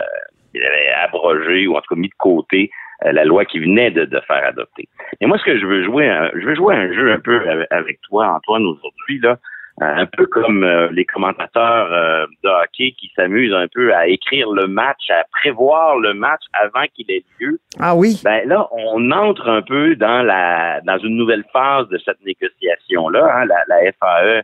il 0.53 0.61
avait 0.61 0.89
abrogé 1.03 1.67
ou 1.67 1.77
en 1.77 1.81
tout 1.81 1.95
cas 1.95 1.99
mis 1.99 2.09
de 2.09 2.15
côté 2.17 2.69
euh, 3.05 3.13
la 3.13 3.23
loi 3.23 3.45
qui 3.45 3.59
venait 3.59 3.91
de, 3.91 4.05
faire 4.27 4.45
adopter. 4.45 4.89
Et 5.21 5.25
moi, 5.25 5.37
ce 5.37 5.45
que 5.45 5.57
je 5.57 5.65
veux 5.65 5.83
jouer, 5.83 6.11
je 6.33 6.45
veux 6.45 6.55
jouer 6.55 6.75
un 6.75 6.91
jeu 6.93 7.13
un 7.13 7.19
peu 7.19 7.39
avec 7.71 8.01
toi, 8.01 8.33
Antoine, 8.35 8.65
aujourd'hui, 8.65 9.19
là, 9.19 9.37
un 9.79 10.05
peu 10.07 10.25
comme 10.25 10.63
euh, 10.63 10.89
les 10.91 11.05
commentateurs 11.05 11.91
euh, 11.91 12.25
de 12.43 12.49
hockey 12.49 12.95
qui 12.97 13.11
s'amusent 13.15 13.53
un 13.53 13.67
peu 13.67 13.93
à 13.93 14.07
écrire 14.07 14.51
le 14.51 14.67
match, 14.67 15.09
à 15.09 15.23
prévoir 15.31 15.97
le 15.97 16.13
match 16.13 16.41
avant 16.53 16.85
qu'il 16.95 17.09
ait 17.11 17.23
lieu. 17.39 17.59
Ah 17.79 17.95
oui. 17.95 18.19
Ben 18.23 18.47
là, 18.47 18.67
on 18.71 19.11
entre 19.11 19.49
un 19.49 19.61
peu 19.61 19.95
dans 19.95 20.23
la 20.23 20.81
dans 20.81 20.97
une 20.97 21.15
nouvelle 21.15 21.45
phase 21.53 21.87
de 21.89 21.99
cette 21.99 22.23
négociation 22.25 23.09
là. 23.09 23.27
Hein. 23.31 23.45
La, 23.45 23.63
la, 23.67 23.91
FAE 23.91 24.41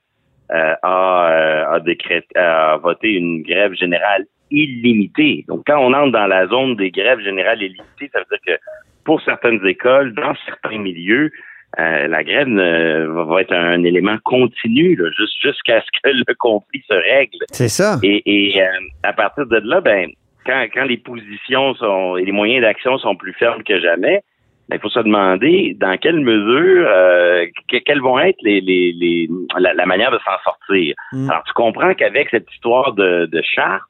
euh, 0.51 0.75
a, 0.83 1.73
a, 1.73 1.79
décrété, 1.79 2.37
a 2.37 2.77
voté 2.77 3.13
une 3.13 3.41
grève 3.41 3.73
générale 3.73 4.25
illimitée. 4.51 5.45
Donc, 5.47 5.63
quand 5.65 5.79
on 5.79 5.93
entre 5.93 6.11
dans 6.11 6.27
la 6.27 6.45
zone 6.47 6.75
des 6.75 6.91
grèves 6.91 7.21
générales 7.21 7.61
illimitées, 7.61 8.09
ça 8.13 8.19
veut 8.19 8.25
dire 8.29 8.55
que 8.57 8.61
pour 9.03 9.19
certaines 9.23 9.65
écoles, 9.65 10.13
dans 10.13 10.35
certains 10.45 10.77
milieux, 10.77 11.31
euh, 11.79 12.07
la 12.07 12.23
grève 12.23 12.47
euh, 12.49 13.25
va 13.25 13.41
être 13.41 13.53
un, 13.53 13.83
élément 13.83 14.17
continu 14.23 14.95
là, 14.95 15.09
jusqu'à 15.41 15.81
ce 15.85 15.87
que 16.03 16.09
le 16.09 16.35
conflit 16.35 16.83
se 16.87 16.93
règle. 16.93 17.37
C'est 17.51 17.69
ça. 17.69 17.97
Et, 18.03 18.21
et 18.25 18.61
euh, 18.61 18.67
à 19.03 19.13
partir 19.13 19.45
de 19.47 19.57
là, 19.63 19.81
ben, 19.81 20.09
quand, 20.45 20.67
quand 20.73 20.83
les 20.83 20.97
positions 20.97 21.73
sont 21.75 22.17
et 22.17 22.25
les 22.25 22.31
moyens 22.31 22.61
d'action 22.61 22.97
sont 22.99 23.15
plus 23.15 23.33
fermes 23.33 23.63
que 23.63 23.79
jamais, 23.79 24.21
ben, 24.69 24.77
il 24.77 24.79
faut 24.79 24.89
se 24.89 24.99
demander 24.99 25.75
dans 25.79 25.97
quelle 25.97 26.19
mesure, 26.19 26.87
euh, 26.87 27.45
que, 27.69 27.77
quelles 27.77 28.01
vont 28.01 28.19
être 28.19 28.37
les, 28.41 28.61
les, 28.61 28.93
les 28.93 29.27
la, 29.57 29.73
la, 29.73 29.85
manière 29.85 30.11
de 30.11 30.19
s'en 30.19 30.37
sortir. 30.43 30.95
Mm. 31.11 31.29
Alors, 31.29 31.43
tu 31.43 31.53
comprends 31.53 31.93
qu'avec 31.95 32.29
cette 32.29 32.51
histoire 32.53 32.93
de, 32.93 33.25
de 33.25 33.41
charte, 33.41 33.83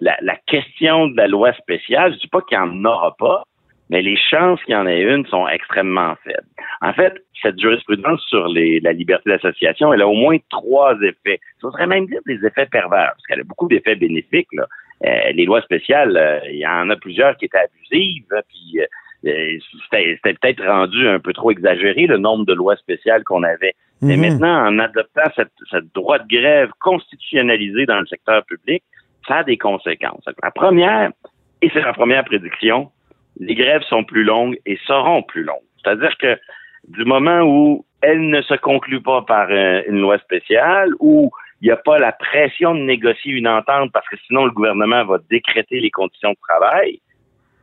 la, 0.00 0.16
la, 0.20 0.36
question 0.46 1.06
de 1.06 1.16
la 1.16 1.28
loi 1.28 1.52
spéciale, 1.54 2.12
je 2.14 2.18
dis 2.18 2.26
pas 2.28 2.40
qu'il 2.42 2.58
n'y 2.58 2.64
en 2.64 2.84
aura 2.84 3.14
pas, 3.16 3.44
mais 3.90 4.02
les 4.02 4.16
chances 4.16 4.62
qu'il 4.64 4.74
y 4.74 4.76
en 4.76 4.86
ait 4.86 5.02
une 5.02 5.26
sont 5.26 5.46
extrêmement 5.48 6.14
faibles. 6.24 6.46
En 6.80 6.92
fait, 6.92 7.14
cette 7.40 7.58
jurisprudence 7.60 8.22
sur 8.28 8.48
les, 8.48 8.80
la 8.80 8.92
liberté 8.92 9.30
d'association, 9.30 9.92
elle 9.92 10.02
a 10.02 10.08
au 10.08 10.14
moins 10.14 10.38
trois 10.50 10.94
effets. 11.02 11.40
Je 11.60 11.66
voudrais 11.66 11.86
même 11.86 12.06
dire 12.06 12.20
des 12.26 12.44
effets 12.46 12.66
pervers, 12.66 13.12
parce 13.14 13.26
qu'elle 13.26 13.40
a 13.40 13.44
beaucoup 13.44 13.68
d'effets 13.68 13.96
bénéfiques. 13.96 14.48
Là. 14.52 14.66
Euh, 15.04 15.32
les 15.32 15.44
lois 15.44 15.60
spéciales, 15.62 16.16
euh, 16.16 16.40
il 16.50 16.58
y 16.58 16.66
en 16.66 16.88
a 16.88 16.96
plusieurs 16.96 17.36
qui 17.36 17.44
étaient 17.46 17.58
abusives, 17.58 18.24
hein, 18.32 18.40
puis 18.48 18.80
euh, 18.80 19.58
c'était 19.90 20.18
peut-être 20.22 20.64
rendu 20.64 21.06
un 21.08 21.18
peu 21.18 21.32
trop 21.32 21.50
exagéré 21.50 22.06
le 22.06 22.18
nombre 22.18 22.46
de 22.46 22.54
lois 22.54 22.76
spéciales 22.76 23.24
qu'on 23.24 23.42
avait. 23.42 23.74
Mais 24.02 24.18
maintenant, 24.18 24.66
en 24.66 24.78
adoptant 24.78 25.30
cette, 25.34 25.52
cette 25.70 25.94
droit 25.94 26.18
de 26.18 26.28
grève 26.28 26.70
constitutionnalisée 26.80 27.86
dans 27.86 28.00
le 28.00 28.06
secteur 28.06 28.44
public, 28.44 28.82
ça 29.26 29.36
a 29.36 29.44
des 29.44 29.56
conséquences. 29.56 30.24
La 30.42 30.50
première, 30.50 31.10
et 31.62 31.70
c'est 31.72 31.80
la 31.80 31.94
première 31.94 32.24
prédiction, 32.24 32.90
les 33.38 33.54
grèves 33.54 33.82
sont 33.82 34.04
plus 34.04 34.24
longues 34.24 34.56
et 34.66 34.78
seront 34.86 35.22
plus 35.22 35.42
longues. 35.42 35.56
C'est-à-dire 35.82 36.16
que 36.18 36.38
du 36.88 37.04
moment 37.04 37.42
où 37.42 37.84
elles 38.02 38.28
ne 38.28 38.42
se 38.42 38.54
concluent 38.54 39.02
pas 39.02 39.22
par 39.22 39.48
euh, 39.50 39.82
une 39.88 40.00
loi 40.00 40.18
spéciale, 40.18 40.90
où 41.00 41.30
il 41.60 41.66
n'y 41.66 41.70
a 41.70 41.76
pas 41.76 41.98
la 41.98 42.12
pression 42.12 42.74
de 42.74 42.80
négocier 42.80 43.32
une 43.32 43.48
entente 43.48 43.90
parce 43.92 44.08
que 44.08 44.16
sinon 44.26 44.44
le 44.44 44.50
gouvernement 44.50 45.04
va 45.04 45.18
décréter 45.30 45.80
les 45.80 45.90
conditions 45.90 46.30
de 46.30 46.36
travail, 46.46 47.00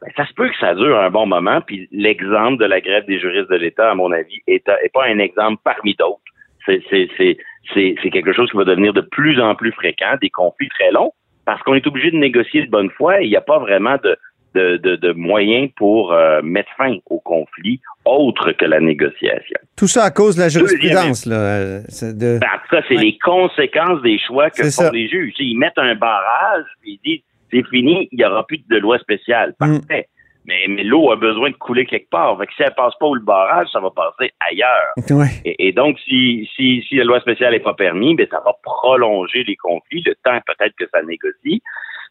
ben, 0.01 0.09
ça 0.17 0.25
se 0.25 0.33
peut 0.33 0.49
que 0.49 0.57
ça 0.59 0.73
dure 0.73 0.99
un 0.99 1.11
bon 1.11 1.27
moment. 1.27 1.61
Puis 1.61 1.87
l'exemple 1.91 2.57
de 2.57 2.65
la 2.65 2.81
grève 2.81 3.05
des 3.05 3.19
juristes 3.19 3.51
de 3.51 3.57
l'État, 3.57 3.91
à 3.91 3.95
mon 3.95 4.11
avis, 4.11 4.39
est, 4.47 4.67
est 4.67 4.93
pas 4.93 5.05
un 5.05 5.19
exemple 5.19 5.61
parmi 5.63 5.93
d'autres. 5.93 6.19
C'est 6.65 8.09
quelque 8.11 8.33
chose 8.33 8.49
qui 8.49 8.57
va 8.57 8.63
devenir 8.63 8.93
de 8.93 9.01
plus 9.01 9.39
en 9.39 9.55
plus 9.55 9.71
fréquent, 9.71 10.15
des 10.21 10.29
conflits 10.29 10.69
très 10.69 10.91
longs, 10.91 11.11
parce 11.45 11.61
qu'on 11.63 11.73
est 11.75 11.85
obligé 11.87 12.11
de 12.11 12.17
négocier 12.17 12.65
de 12.65 12.69
bonne 12.69 12.89
foi 12.91 13.21
et 13.21 13.25
il 13.25 13.29
n'y 13.29 13.35
a 13.35 13.41
pas 13.41 13.59
vraiment 13.59 13.97
de, 14.03 14.15
de, 14.55 14.77
de, 14.77 14.95
de, 14.95 15.11
moyens 15.13 15.69
pour 15.77 16.13
euh, 16.13 16.41
mettre 16.43 16.69
fin 16.77 16.97
au 17.09 17.19
conflit 17.19 17.79
autre 18.05 18.51
que 18.51 18.65
la 18.65 18.79
négociation. 18.79 19.57
Tout 19.77 19.87
ça 19.87 20.03
à 20.03 20.11
cause 20.11 20.35
de 20.35 20.41
la 20.41 20.49
jurisprudence. 20.49 21.25
Là, 21.25 21.79
de... 21.79 22.39
ben, 22.39 22.47
en 22.47 22.57
tout 22.57 22.75
cas, 22.75 22.81
c'est 22.87 22.95
ouais. 22.95 23.03
les 23.03 23.17
conséquences 23.19 24.01
des 24.01 24.19
choix 24.19 24.49
que 24.49 24.63
font 24.63 24.69
ça. 24.69 24.91
les 24.91 25.07
juges. 25.07 25.33
Ils 25.39 25.57
mettent 25.57 25.77
un 25.77 25.95
barrage, 25.95 26.65
puis 26.81 26.99
ils 27.03 27.09
disent 27.09 27.23
c'est 27.51 27.67
fini, 27.69 28.07
il 28.11 28.17
n'y 28.17 28.25
aura 28.25 28.45
plus 28.45 28.61
de 28.69 28.77
loi 28.77 28.97
spéciale. 28.99 29.53
Parfait. 29.59 30.07
Mm. 30.07 30.21
Mais, 30.45 30.65
mais 30.67 30.83
l'eau 30.83 31.11
a 31.11 31.15
besoin 31.15 31.51
de 31.51 31.55
couler 31.55 31.85
quelque 31.85 32.09
part. 32.09 32.35
Fait 32.39 32.47
que 32.47 32.53
si 32.55 32.63
elle 32.63 32.73
passe 32.73 32.93
pas 32.99 33.05
où 33.05 33.13
le 33.13 33.21
barrage, 33.21 33.67
ça 33.71 33.79
va 33.79 33.91
passer 33.91 34.31
ailleurs. 34.39 34.93
Ouais. 35.11 35.27
Et, 35.45 35.67
et, 35.67 35.71
donc, 35.71 35.99
si, 35.99 36.49
si, 36.55 36.83
si 36.87 36.95
la 36.95 37.03
loi 37.03 37.19
spéciale 37.19 37.51
n'est 37.51 37.59
pas 37.59 37.73
permise, 37.73 38.15
ben, 38.15 38.27
ça 38.31 38.41
va 38.43 38.53
prolonger 38.63 39.43
les 39.43 39.55
conflits, 39.55 40.03
le 40.05 40.15
temps 40.23 40.39
peut-être 40.47 40.73
que 40.77 40.85
ça 40.91 41.03
négocie. 41.03 41.61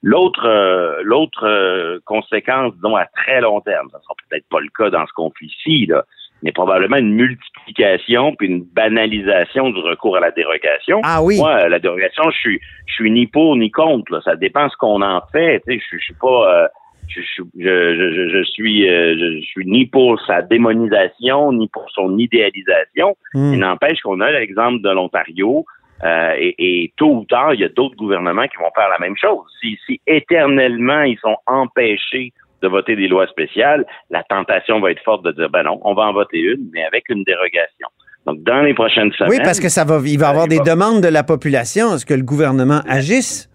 L'autre 0.03 0.47
euh, 0.47 1.01
l'autre 1.03 1.47
euh, 1.47 1.99
conséquence, 2.07 2.75
disons, 2.77 2.97
à 2.97 3.05
très 3.07 3.41
long 3.43 3.61
terme, 3.61 3.89
ça 3.93 4.01
sera 4.01 4.15
peut-être 4.29 4.47
pas 4.49 4.61
le 4.61 4.69
cas 4.77 4.89
dans 4.89 5.07
ce 5.07 5.13
conflit-ci, 5.13 5.87
là, 5.87 6.05
mais 6.43 6.53
probablement 6.53 6.97
une 6.97 7.13
multiplication 7.13 8.35
puis 8.35 8.49
une 8.49 8.65
banalisation 8.65 9.69
du 9.69 9.81
recours 9.81 10.17
à 10.17 10.21
la 10.21 10.31
dérogation. 10.31 11.03
Ah 11.05 11.23
oui. 11.23 11.37
Moi, 11.39 11.69
la 11.69 11.79
dérogation, 11.79 12.31
je 12.31 12.39
suis 12.39 12.61
je 12.87 12.95
suis 12.95 13.11
ni 13.11 13.27
pour 13.27 13.57
ni 13.57 13.71
contre. 13.71 14.11
Là. 14.13 14.21
Ça 14.25 14.37
dépend 14.37 14.71
ce 14.71 14.77
qu'on 14.79 15.03
en 15.03 15.21
fait. 15.33 15.61
Tu 15.67 15.75
sais, 15.75 15.85
je, 15.91 15.99
je 15.99 16.03
suis 16.03 16.15
pas 16.15 16.51
euh, 16.51 16.69
je, 17.09 17.21
je, 17.21 17.43
je, 17.59 18.29
je, 18.31 18.43
suis 18.45 18.87
je, 18.87 19.41
suis 19.43 19.67
ni 19.67 19.85
pour 19.85 20.19
sa 20.23 20.41
démonisation 20.41 21.53
ni 21.53 21.69
pour 21.69 21.91
son 21.91 22.17
idéalisation. 22.17 23.19
Mm. 23.35 23.53
Il 23.53 23.59
n'empêche 23.59 24.01
qu'on 24.01 24.21
a 24.21 24.31
l'exemple 24.31 24.81
de 24.81 24.89
l'Ontario. 24.89 25.67
Euh, 26.03 26.35
et, 26.39 26.55
et, 26.59 26.93
tôt 26.97 27.15
ou 27.15 27.25
tard, 27.27 27.55
il 27.55 27.61
y 27.61 27.65
a 27.65 27.69
d'autres 27.69 27.97
gouvernements 27.97 28.47
qui 28.49 28.57
vont 28.57 28.71
faire 28.75 28.89
la 28.89 28.99
même 28.99 29.17
chose. 29.17 29.45
Si, 29.61 29.79
si 29.87 30.01
éternellement 30.07 31.03
ils 31.03 31.19
sont 31.19 31.37
empêchés 31.47 32.33
de 32.63 32.69
voter 32.69 32.97
des 32.97 33.09
lois 33.09 33.27
spéciales, 33.27 33.85
la 34.11 34.23
tentation 34.23 34.81
va 34.81 34.93
être 34.93 35.03
forte 35.03 35.25
de 35.25 35.33
dire 35.33 35.51
ben 35.51 35.63
non, 35.63 35.79
on 35.83 35.95
va 35.95 36.05
en 36.05 36.13
voter 36.13 36.39
une, 36.39 36.71
mais 36.73 36.85
avec 36.85 37.09
une 37.09 37.25
dérogation. 37.25 37.89
Donc, 38.27 38.43
dans 38.43 38.61
les 38.61 38.75
prochaines 38.75 39.13
semaines. 39.13 39.31
Oui, 39.31 39.39
parce 39.43 39.61
que 39.61 39.69
ça 39.69 39.85
va, 39.85 39.99
il 40.05 40.19
va 40.19 40.27
y 40.27 40.31
avoir 40.31 40.47
des 40.47 40.61
demandes 40.61 41.03
de 41.03 41.09
la 41.09 41.23
population. 41.23 41.95
Est-ce 41.95 42.05
que 42.05 42.15
le 42.15 42.23
gouvernement 42.23 42.81
agisse? 42.87 43.49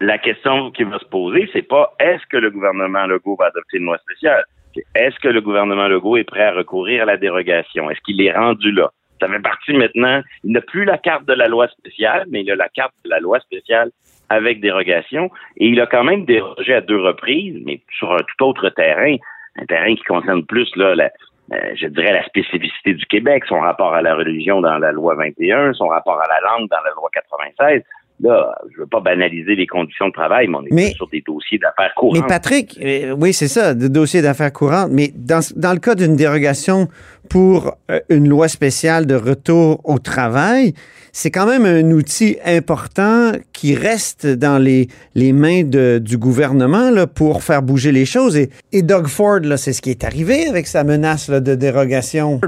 La 0.00 0.18
question 0.18 0.72
qui 0.72 0.82
va 0.82 0.98
se 0.98 1.04
poser, 1.04 1.48
c'est 1.52 1.62
pas 1.62 1.94
est-ce 2.00 2.22
que 2.28 2.36
le 2.36 2.50
gouvernement 2.50 3.06
Legault 3.06 3.36
va 3.38 3.46
adopter 3.46 3.78
une 3.78 3.84
loi 3.84 3.98
spéciale? 3.98 4.44
Est-ce 4.96 5.18
que 5.20 5.28
le 5.28 5.40
gouvernement 5.40 5.86
Legault 5.86 6.16
est 6.16 6.24
prêt 6.24 6.42
à 6.42 6.52
recourir 6.52 7.02
à 7.02 7.06
la 7.06 7.16
dérogation? 7.16 7.90
Est-ce 7.90 8.00
qu'il 8.00 8.20
est 8.20 8.32
rendu 8.32 8.72
là? 8.72 8.90
Ça 9.22 9.28
fait 9.28 9.38
partie 9.38 9.72
maintenant, 9.72 10.20
il 10.42 10.52
n'a 10.52 10.60
plus 10.60 10.84
la 10.84 10.98
carte 10.98 11.26
de 11.26 11.32
la 11.32 11.46
loi 11.46 11.68
spéciale, 11.68 12.24
mais 12.28 12.40
il 12.42 12.50
a 12.50 12.56
la 12.56 12.68
carte 12.68 12.92
de 13.04 13.10
la 13.10 13.20
loi 13.20 13.38
spéciale 13.38 13.92
avec 14.28 14.60
dérogation. 14.60 15.30
Et 15.58 15.68
il 15.68 15.80
a 15.80 15.86
quand 15.86 16.02
même 16.02 16.24
dérogé 16.24 16.74
à 16.74 16.80
deux 16.80 17.00
reprises, 17.00 17.62
mais 17.64 17.80
sur 17.96 18.12
un 18.12 18.18
tout 18.18 18.44
autre 18.44 18.68
terrain, 18.70 19.14
un 19.60 19.66
terrain 19.66 19.94
qui 19.94 20.02
concerne 20.02 20.44
plus 20.44 20.68
là, 20.74 20.96
la, 20.96 21.04
euh, 21.52 21.56
je 21.80 21.86
dirais 21.86 22.12
la 22.12 22.24
spécificité 22.24 22.94
du 22.94 23.06
Québec, 23.06 23.44
son 23.48 23.60
rapport 23.60 23.94
à 23.94 24.02
la 24.02 24.16
religion 24.16 24.60
dans 24.60 24.78
la 24.78 24.90
loi 24.90 25.14
21, 25.14 25.74
son 25.74 25.86
rapport 25.86 26.20
à 26.20 26.26
la 26.26 26.40
langue 26.48 26.68
dans 26.68 26.80
la 26.84 26.90
loi 26.96 27.08
96. 27.12 27.82
Là, 28.20 28.54
je 28.72 28.80
veux 28.80 28.86
pas 28.86 29.00
banaliser 29.00 29.56
les 29.56 29.66
conditions 29.66 30.08
de 30.08 30.12
travail, 30.12 30.46
mais 30.46 30.56
on 30.56 30.62
est 30.64 30.72
mais, 30.72 30.90
sur 30.92 31.08
des 31.08 31.20
dossiers 31.20 31.58
d'affaires 31.58 31.92
courantes. 31.94 32.20
Mais 32.20 32.26
Patrick, 32.26 32.78
euh, 32.80 33.16
oui, 33.18 33.32
c'est 33.32 33.48
ça, 33.48 33.74
des 33.74 33.88
dossiers 33.88 34.22
d'affaires 34.22 34.52
courantes. 34.52 34.90
Mais 34.92 35.08
dans, 35.14 35.40
dans 35.56 35.72
le 35.72 35.80
cas 35.80 35.94
d'une 35.94 36.14
dérogation 36.14 36.88
pour 37.32 37.76
euh, 37.90 37.98
une 38.10 38.28
loi 38.28 38.46
spéciale 38.48 39.06
de 39.06 39.14
retour 39.14 39.80
au 39.84 39.98
travail, 39.98 40.74
c'est 41.12 41.30
quand 41.30 41.46
même 41.46 41.64
un 41.64 41.90
outil 41.92 42.36
important 42.44 43.32
qui 43.54 43.74
reste 43.74 44.26
dans 44.26 44.58
les, 44.58 44.88
les 45.14 45.32
mains 45.32 45.62
de- 45.64 45.98
du 46.02 46.18
gouvernement 46.18 46.90
là, 46.90 47.06
pour 47.06 47.42
faire 47.42 47.62
bouger 47.62 47.90
les 47.90 48.04
choses. 48.04 48.36
Et, 48.36 48.50
et 48.72 48.82
Doug 48.82 49.06
Ford, 49.06 49.40
là, 49.42 49.56
c'est 49.56 49.72
ce 49.72 49.80
qui 49.80 49.90
est 49.90 50.04
arrivé 50.04 50.46
avec 50.46 50.66
sa 50.66 50.84
menace 50.84 51.28
là, 51.28 51.40
de 51.40 51.54
dérogation. 51.54 52.38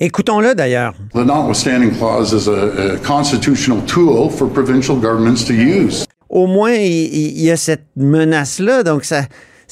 Écoutons-le 0.00 0.54
d'ailleurs. 0.54 0.94
The 1.12 1.18
notwithstanding 1.26 1.90
clause 1.98 2.32
is 2.32 2.48
a, 2.48 2.92
a 2.94 2.96
constitutional 2.98 3.80
tool 3.86 4.30
for 4.30 4.48
provincial 4.48 4.96
governments 4.96 5.44
to 5.46 5.52
use. 5.52 6.04
Au 6.28 6.46
moins, 6.46 6.72
il, 6.74 6.82
il- 7.12 7.38
il 7.38 7.42
y 7.44 7.50
a 7.50 7.56
cette 7.56 7.86
menace-là, 7.96 8.84
donc 8.84 9.04
ça, 9.04 9.22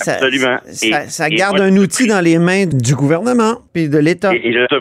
ça, 0.04 0.12
Absolument. 0.14 0.58
ça, 0.64 0.86
Et- 1.04 1.08
ça 1.08 1.28
et 1.28 1.34
garde 1.34 1.56
moi, 1.58 1.66
un 1.66 1.76
outil 1.76 2.06
dans 2.06 2.20
les 2.24 2.38
mains 2.38 2.66
du 2.66 2.94
gouvernement 2.94 3.58
puis 3.72 3.88
de 3.88 3.98
l'État. 3.98 4.34
Et, 4.34 4.48
et 4.48 4.52
je, 4.52 4.66
te, 4.66 4.74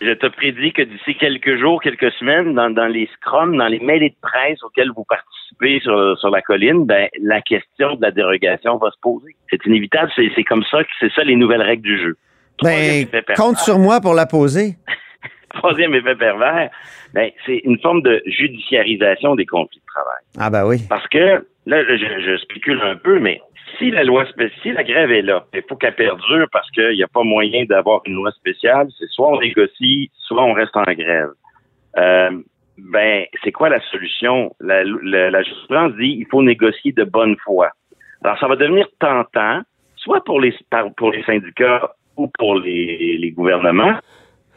je 0.00 0.12
te 0.12 0.26
prédis 0.26 0.72
que 0.72 0.82
d'ici 0.82 1.14
quelques 1.16 1.58
jours, 1.58 1.80
quelques 1.82 2.10
semaines, 2.12 2.54
dans, 2.54 2.70
dans 2.70 2.86
les 2.86 3.08
scrums, 3.16 3.56
dans 3.56 3.66
les 3.68 3.80
mails 3.80 4.08
de 4.10 4.14
presse 4.22 4.62
auxquels 4.62 4.90
vous 4.96 5.04
participez 5.04 5.80
sur, 5.82 6.16
sur 6.18 6.30
la 6.30 6.40
colline, 6.42 6.86
ben, 6.86 7.08
la 7.22 7.40
question 7.42 7.96
de 7.96 8.02
la 8.02 8.10
dérogation 8.10 8.76
va 8.78 8.90
se 8.90 8.98
poser. 9.02 9.34
C'est 9.50 9.64
inévitable, 9.66 10.10
c'est 10.16 10.44
comme 10.44 10.64
ça 10.70 10.82
que 10.84 10.90
c'est 11.00 11.12
ça 11.12 11.22
les 11.24 11.36
nouvelles 11.36 11.62
règles 11.62 11.82
du 11.82 11.98
jeu. 12.00 12.16
Troisième 12.56 12.80
Ben, 12.82 13.02
effet 13.02 13.22
pervers- 13.22 13.36
compte 13.36 13.58
sur 13.58 13.78
moi 13.78 14.00
pour 14.00 14.14
la 14.14 14.26
poser. 14.26 14.76
Troisième 15.54 15.94
effet 15.96 16.14
pervers, 16.14 16.70
ben, 17.12 17.30
c'est 17.44 17.60
une 17.64 17.78
forme 17.80 18.02
de 18.02 18.22
judiciarisation 18.26 19.34
des 19.34 19.46
conflits 19.46 19.80
de 19.80 19.86
travail. 19.86 20.22
Ah 20.38 20.48
ben 20.48 20.64
oui. 20.64 20.76
Parce 20.88 21.06
que, 21.08 21.44
là, 21.66 21.82
je, 21.88 21.96
je 21.96 22.36
spécule 22.38 22.80
un 22.82 22.94
peu, 22.96 23.18
mais 23.18 23.40
si 23.78 23.90
la 23.90 24.04
loi 24.04 24.24
spé- 24.26 24.52
si 24.62 24.72
la 24.72 24.84
grève 24.84 25.10
est 25.10 25.22
là, 25.22 25.44
il 25.54 25.62
faut 25.68 25.76
qu'elle 25.76 25.94
perdure 25.94 26.46
parce 26.52 26.70
qu'il 26.70 26.96
n'y 26.96 27.02
a 27.02 27.08
pas 27.08 27.22
moyen 27.22 27.64
d'avoir 27.64 28.00
une 28.06 28.14
loi 28.14 28.30
spéciale, 28.32 28.88
c'est 28.98 29.08
soit 29.08 29.28
on 29.28 29.40
négocie, 29.40 30.10
soit 30.14 30.42
on 30.42 30.52
reste 30.52 30.76
en 30.76 30.82
grève. 30.82 31.30
Euh, 31.96 32.30
ben, 32.78 33.26
c'est 33.42 33.52
quoi 33.52 33.68
la 33.68 33.80
solution? 33.90 34.54
La, 34.60 34.84
la, 34.84 35.30
la 35.30 35.42
jurisprudence 35.42 35.94
dit 35.96 36.16
il 36.18 36.26
faut 36.30 36.42
négocier 36.42 36.92
de 36.92 37.04
bonne 37.04 37.36
foi. 37.44 37.70
Alors, 38.22 38.38
ça 38.38 38.48
va 38.48 38.56
devenir 38.56 38.86
tentant, 38.98 39.62
soit 39.96 40.22
pour 40.24 40.40
les, 40.40 40.54
pour 40.96 41.10
les 41.12 41.22
syndicats 41.24 41.92
ou 42.16 42.28
pour 42.38 42.54
les, 42.58 43.18
les 43.18 43.30
gouvernements, 43.32 43.98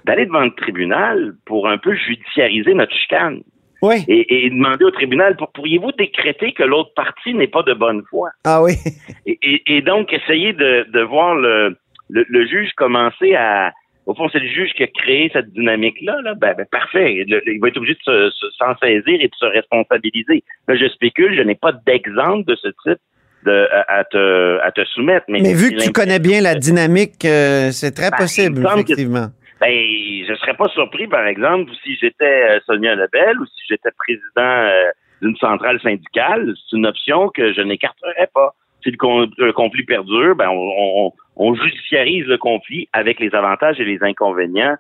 d'aller 0.06 0.26
devant 0.26 0.42
le 0.42 0.52
tribunal 0.52 1.34
pour 1.46 1.68
un 1.68 1.78
peu 1.78 1.96
judiciariser 1.96 2.74
notre 2.74 2.94
chicane 2.94 3.42
Oui. 3.84 3.98
et, 4.08 4.46
et 4.46 4.50
demander 4.50 4.86
au 4.86 4.92
tribunal 4.92 5.36
pour 5.36 5.52
pourriez-vous 5.52 5.92
décréter 5.92 6.54
que 6.54 6.64
l'autre 6.64 6.92
partie 6.96 7.34
n'est 7.36 7.48
pas 7.58 7.64
de 7.64 7.74
bonne 7.74 8.02
foi? 8.10 8.30
Ah 8.46 8.64
oui. 8.64 8.74
et, 9.28 9.38
et- 9.44 9.64
et 9.78 9.82
donc 9.82 10.12
essayer 10.14 10.54
de, 10.54 10.86
de 10.92 11.02
voir 11.02 11.36
le, 11.36 11.76
le, 12.10 12.26
le 12.28 12.48
juge 12.48 12.70
commencer 12.78 13.36
à 13.36 13.72
au 14.06 14.14
fond 14.14 14.28
c'est 14.32 14.40
le 14.40 14.48
juge 14.50 14.72
qui 14.76 14.84
a 14.84 14.88
créé 14.88 15.30
cette 15.32 15.52
dynamique 15.54 15.96
là 16.02 16.16
là 16.24 16.34
ben, 16.36 16.54
ben, 16.58 16.66
parfait 16.72 17.24
Le- 17.28 17.42
il 17.48 17.60
va 17.62 17.70
être 17.70 17.78
obligé 17.78 17.94
de 17.94 18.00
se- 18.04 18.30
se- 18.32 18.52
s'en 18.58 18.76
saisir 18.82 19.18
et 19.22 19.28
de 19.30 19.36
se 19.40 19.46
responsabiliser 19.46 20.44
là 20.68 20.76
je 20.76 20.88
spécule 20.90 21.36
je 21.38 21.42
n'ai 21.42 21.56
pas 21.56 21.72
d'exemple 21.86 22.44
de 22.46 22.56
ce 22.56 22.68
type 22.84 23.00
de, 23.46 23.68
à, 23.72 24.00
à 24.00 24.04
te, 24.06 24.60
à 24.62 24.72
te 24.72 24.84
soumettre 24.86 25.26
mais, 25.30 25.40
Mais 25.42 25.54
vu 25.54 25.72
que 25.76 25.82
tu 25.84 25.92
connais 25.92 26.20
bien 26.20 26.40
la 26.42 26.56
dynamique, 26.56 27.24
euh, 27.26 27.72
c'est 27.72 27.92
très 27.92 28.10
Ben, 28.12 28.18
possible, 28.18 28.62
que- 28.64 28.74
effectivement. 28.74 29.28
Ben, 29.64 30.26
je 30.28 30.36
serais 30.42 30.56
pas 30.56 30.68
surpris, 30.74 31.08
par 31.08 31.26
exemple, 31.26 31.72
si 31.84 31.96
j'étais 31.96 32.26
euh, 32.50 32.60
Sonia 32.66 32.96
Lebel 32.96 33.40
ou 33.40 33.46
si 33.46 33.62
j'étais 33.70 33.92
président 33.98 34.22
euh, 34.38 34.92
d'une 35.22 35.38
centrale 35.38 35.80
syndicale. 35.82 36.54
C'est 36.70 36.76
une 36.76 36.86
option 36.86 37.30
que 37.30 37.54
je 37.54 37.62
n'écarterais 37.62 38.30
pas. 38.34 38.54
Si 38.84 38.92
le, 38.92 38.98
con- 38.98 39.32
le 39.38 39.54
conflit 39.54 39.86
perdure, 39.86 40.36
ben, 40.36 40.50
on, 40.50 41.06
on, 41.06 41.12
on 41.38 41.56
judiciarise 41.56 42.26
le 42.26 42.38
conflit 42.38 42.90
avec 42.92 43.22
les 43.22 43.34
avantages 43.34 43.80
et 43.80 43.86
les 43.86 44.00
inconvénients 44.02 44.76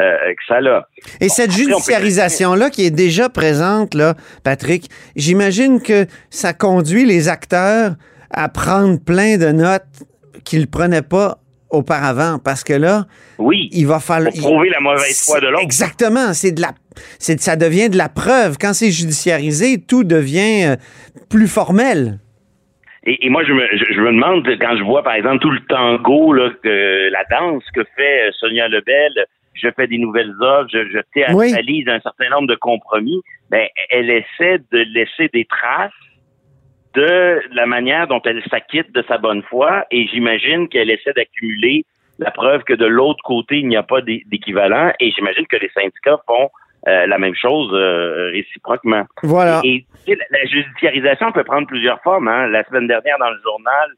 euh, 0.00 0.16
que 0.36 0.44
ça 0.46 0.58
a. 0.58 0.86
Et 1.20 1.28
cette 1.28 1.50
judiciarisation-là 1.50 2.70
qui 2.70 2.86
est 2.86 2.94
déjà 2.94 3.28
présente, 3.28 3.94
là, 3.94 4.14
Patrick, 4.44 4.88
j'imagine 5.16 5.82
que 5.82 6.06
ça 6.30 6.52
conduit 6.52 7.04
les 7.04 7.28
acteurs 7.28 7.96
à 8.30 8.48
prendre 8.48 9.02
plein 9.04 9.36
de 9.36 9.50
notes 9.50 10.04
qu'ils 10.44 10.60
ne 10.60 10.66
prenaient 10.66 11.02
pas 11.02 11.38
auparavant. 11.70 12.38
Parce 12.42 12.64
que 12.64 12.72
là, 12.72 13.06
Oui, 13.38 13.68
il 13.72 13.86
va 13.86 14.00
falloir. 14.00 14.32
pour 14.32 14.42
prouver 14.50 14.70
la 14.70 14.80
mauvaise 14.80 15.24
foi 15.24 15.40
de 15.40 15.46
l'autre. 15.48 15.62
Exactement. 15.62 16.32
C'est 16.32 16.52
de 16.52 16.60
la. 16.60 16.72
c'est- 17.18 17.40
ça 17.40 17.56
devient 17.56 17.88
de 17.90 17.96
la 17.96 18.08
preuve. 18.08 18.56
Quand 18.60 18.72
c'est 18.74 18.90
judiciarisé, 18.90 19.78
tout 19.80 20.04
devient 20.04 20.66
euh, 20.66 20.76
plus 21.30 21.48
formel. 21.48 22.18
Et, 23.04 23.26
et 23.26 23.30
moi, 23.30 23.42
je 23.44 23.52
me, 23.52 23.62
je, 23.72 23.84
je 23.94 24.00
me 24.00 24.12
demande, 24.12 24.46
quand 24.60 24.76
je 24.76 24.82
vois, 24.82 25.02
par 25.02 25.14
exemple, 25.14 25.38
tout 25.38 25.50
le 25.50 25.60
tango, 25.68 26.32
là, 26.32 26.50
que, 26.62 27.10
la 27.10 27.24
danse 27.30 27.62
que 27.74 27.82
fait 27.96 28.28
euh, 28.28 28.30
Sonia 28.38 28.68
Lebel, 28.68 29.24
je 29.54 29.68
fais 29.74 29.86
des 29.86 29.98
nouvelles 29.98 30.34
offres, 30.40 30.68
je, 30.72 30.78
je 30.92 30.98
théâtralise 31.14 31.88
un 31.88 32.00
certain 32.00 32.28
nombre 32.30 32.48
de 32.48 32.54
compromis, 32.56 33.20
ben, 33.50 33.66
elle 33.90 34.10
essaie 34.10 34.58
de 34.72 34.78
laisser 34.94 35.30
des 35.32 35.46
traces 35.46 35.90
de 36.98 37.40
la 37.60 37.66
manière 37.66 38.04
dont 38.12 38.22
elle 38.28 38.42
s'acquitte 38.50 38.90
de 38.98 39.02
sa 39.10 39.18
bonne 39.18 39.42
foi 39.50 39.70
et 39.90 40.02
j'imagine 40.10 40.62
qu'elle 40.70 40.90
essaie 40.96 41.14
d'accumuler 41.18 41.76
la 42.18 42.30
preuve 42.40 42.62
que 42.64 42.74
de 42.84 42.88
l'autre 42.98 43.22
côté, 43.34 43.54
il 43.62 43.68
n'y 43.68 43.76
a 43.76 43.86
pas 43.94 44.00
d'é- 44.00 44.24
d'équivalent 44.30 44.88
et 44.98 45.06
j'imagine 45.12 45.46
que 45.46 45.58
les 45.64 45.70
syndicats 45.78 46.20
font 46.26 46.48
euh, 46.88 47.06
la 47.06 47.18
même 47.18 47.36
chose 47.44 47.70
euh, 47.72 48.30
réciproquement. 48.38 49.04
Voilà. 49.22 49.60
Et, 49.64 49.84
la, 50.08 50.26
la 50.36 50.44
judiciarisation 50.54 51.30
peut 51.32 51.44
prendre 51.44 51.66
plusieurs 51.74 52.00
formes. 52.02 52.28
Hein. 52.28 52.48
La 52.48 52.64
semaine 52.64 52.88
dernière, 52.88 53.18
dans 53.20 53.30
le 53.30 53.40
journal, 53.48 53.88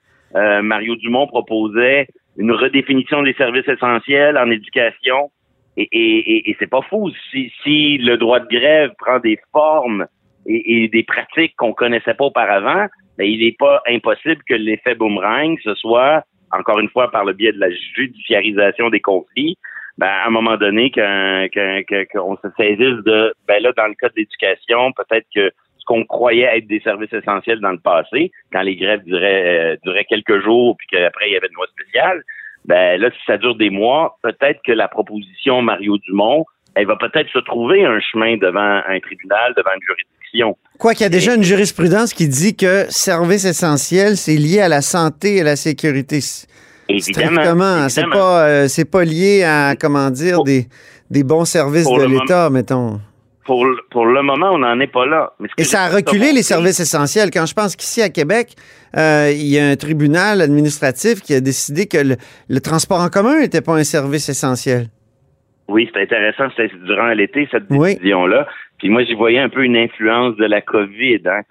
euh, 0.41 0.63
Mario 0.63 0.97
Dumont 0.97 1.27
proposait 1.27 2.07
une 2.37 2.53
redéfinition 2.53 3.23
des 3.23 3.35
services 3.35 3.69
essentiels 3.69 4.37
en 4.37 4.51
éducation. 4.51 5.31
Et, 5.77 5.89
et, 5.93 6.19
et, 6.33 6.51
et 6.51 6.57
c'est 6.59 6.71
pas 6.77 6.83
fou. 6.91 7.11
Si, 7.31 7.51
si 7.63 7.99
le 7.99 8.17
droit 8.17 8.41
de 8.41 8.49
grève 8.59 8.91
prend 8.99 9.19
des 9.21 9.39
formes 9.53 10.07
et, 10.47 10.85
et 10.85 10.89
des 10.89 11.03
pratiques 11.03 11.55
qu'on 11.57 11.73
connaissait 11.73 12.15
pas 12.15 12.25
auparavant, 12.25 12.87
ben, 13.19 13.25
il 13.25 13.41
n'est 13.41 13.57
pas 13.59 13.83
impossible 13.87 14.43
que 14.49 14.55
l'effet 14.55 14.95
boomerang, 14.95 15.57
ce 15.63 15.75
soit, 15.75 16.25
encore 16.53 16.79
une 16.79 16.89
fois, 16.89 17.11
par 17.11 17.25
le 17.25 17.33
biais 17.33 17.53
de 17.53 17.61
la 17.61 17.71
judiciarisation 17.71 18.91
des 18.91 19.01
conflits, 19.01 19.59
ben, 19.99 20.07
à 20.07 20.27
un 20.27 20.31
moment 20.31 20.57
donné, 20.57 20.91
qu'on 20.91 22.37
se 22.37 22.49
saisisse 22.57 23.05
de, 23.05 23.35
ben 23.47 23.63
là, 23.63 23.73
dans 23.77 23.87
le 23.87 23.95
cas 23.95 24.09
de 24.09 24.15
l'éducation, 24.17 24.93
peut-être 24.93 25.27
que 25.35 25.51
ce 25.77 25.85
qu'on 25.85 26.05
croyait 26.05 26.57
être 26.57 26.67
des 26.67 26.81
services 26.81 27.13
essentiels 27.13 27.61
dans 27.61 27.73
le 27.73 27.79
passé, 27.79 28.31
quand 28.53 28.63
les 28.63 28.77
grèves 28.77 29.05
duraient, 29.05 29.75
euh, 29.75 29.77
duraient 29.85 30.07
quelques 30.07 30.43
jours, 30.43 30.77
puis 30.79 30.87
qu'après 30.87 31.29
il 31.29 31.33
y 31.33 31.37
avait 31.37 31.49
une 31.49 31.55
loi 31.55 31.67
spéciale, 31.67 32.23
ben 32.65 33.01
là, 33.01 33.11
si 33.11 33.19
ça 33.27 33.37
dure 33.37 33.57
des 33.57 33.71
mois, 33.71 34.17
peut-être 34.23 34.61
que 34.65 34.73
la 34.73 34.89
proposition 34.89 35.61
Mario 35.61 35.99
Dumont, 35.99 36.47
elle 36.75 36.87
va 36.87 36.97
peut-être 36.97 37.31
se 37.31 37.39
trouver 37.41 37.85
un 37.85 38.01
chemin 38.01 38.37
devant 38.37 38.83
un 38.87 39.01
tribunal, 39.01 39.55
devant 39.57 39.73
une 39.75 39.83
juridiction. 39.83 40.20
Quoi 40.79 40.95
qu'il 40.95 41.03
y 41.03 41.07
a 41.07 41.11
déjà 41.11 41.35
une 41.35 41.43
jurisprudence 41.43 42.15
qui 42.15 42.27
dit 42.29 42.57
que 42.57 42.87
service 42.89 43.45
essentiel, 43.45 44.17
c'est 44.17 44.37
lié 44.37 44.61
à 44.61 44.69
la 44.69 44.81
santé 44.81 45.37
et 45.37 45.41
à 45.43 45.45
la 45.45 45.57
sécurité. 45.57 46.21
Évidemment. 46.89 47.89
C'est 47.89 48.09
pas, 48.11 48.47
euh, 48.47 48.69
pas 48.91 49.05
lié 49.05 49.45
à, 49.45 49.75
comment 49.79 50.11
dire, 50.11 50.37
Pour- 50.37 50.45
des, 50.45 50.69
des 51.11 51.23
bons 51.23 51.45
services 51.45 51.85
de 51.87 52.07
l'État, 52.21 52.51
mettons. 52.51 53.01
Pour, 53.45 53.65
le- 53.67 53.77
pour 53.91 54.07
le 54.07 54.23
moment, 54.23 54.51
on 54.53 54.59
n'en 54.59 54.79
est 54.81 54.87
pas 54.91 55.07
là. 55.07 55.33
Mais 55.41 55.49
Et 55.59 55.65
ça 55.65 55.83
a 55.85 55.89
reculé 55.89 56.33
les 56.33 56.43
services 56.43 56.79
essentiels. 56.81 57.31
Quand 57.31 57.47
je 57.47 57.55
pense 57.55 57.75
qu'ici 57.75 58.01
à 58.01 58.09
Québec, 58.09 58.55
euh, 58.97 59.31
il 59.35 59.47
y 59.47 59.59
a 59.59 59.69
un 59.69 59.77
tribunal 59.77 60.41
administratif 60.41 61.21
qui 61.21 61.35
a 61.35 61.41
décidé 61.41 61.87
que 61.87 61.99
le, 61.99 62.17
le 62.49 62.61
transport 62.61 63.01
en 63.01 63.09
commun 63.09 63.41
n'était 63.41 63.61
pas 63.61 63.75
un 63.75 63.85
service 63.85 64.29
essentiel. 64.29 64.89
Oui, 65.71 65.89
c'est 65.93 66.03
intéressant. 66.03 66.49
C'était 66.57 66.75
durant 66.85 67.09
l'été, 67.09 67.49
cette 67.51 67.65
Oui. 67.71 67.95
décision-là. 67.95 68.47
Puis 68.79 68.89
moi, 68.89 69.05
j'y 69.05 69.15
voyais 69.15 69.39
un 69.39 69.49
peu 69.49 69.63
une 69.65 69.77
influence 69.77 70.37
de 70.37 70.45
la 70.47 70.61
COVID. 70.61 71.21
Hein. 71.27 71.43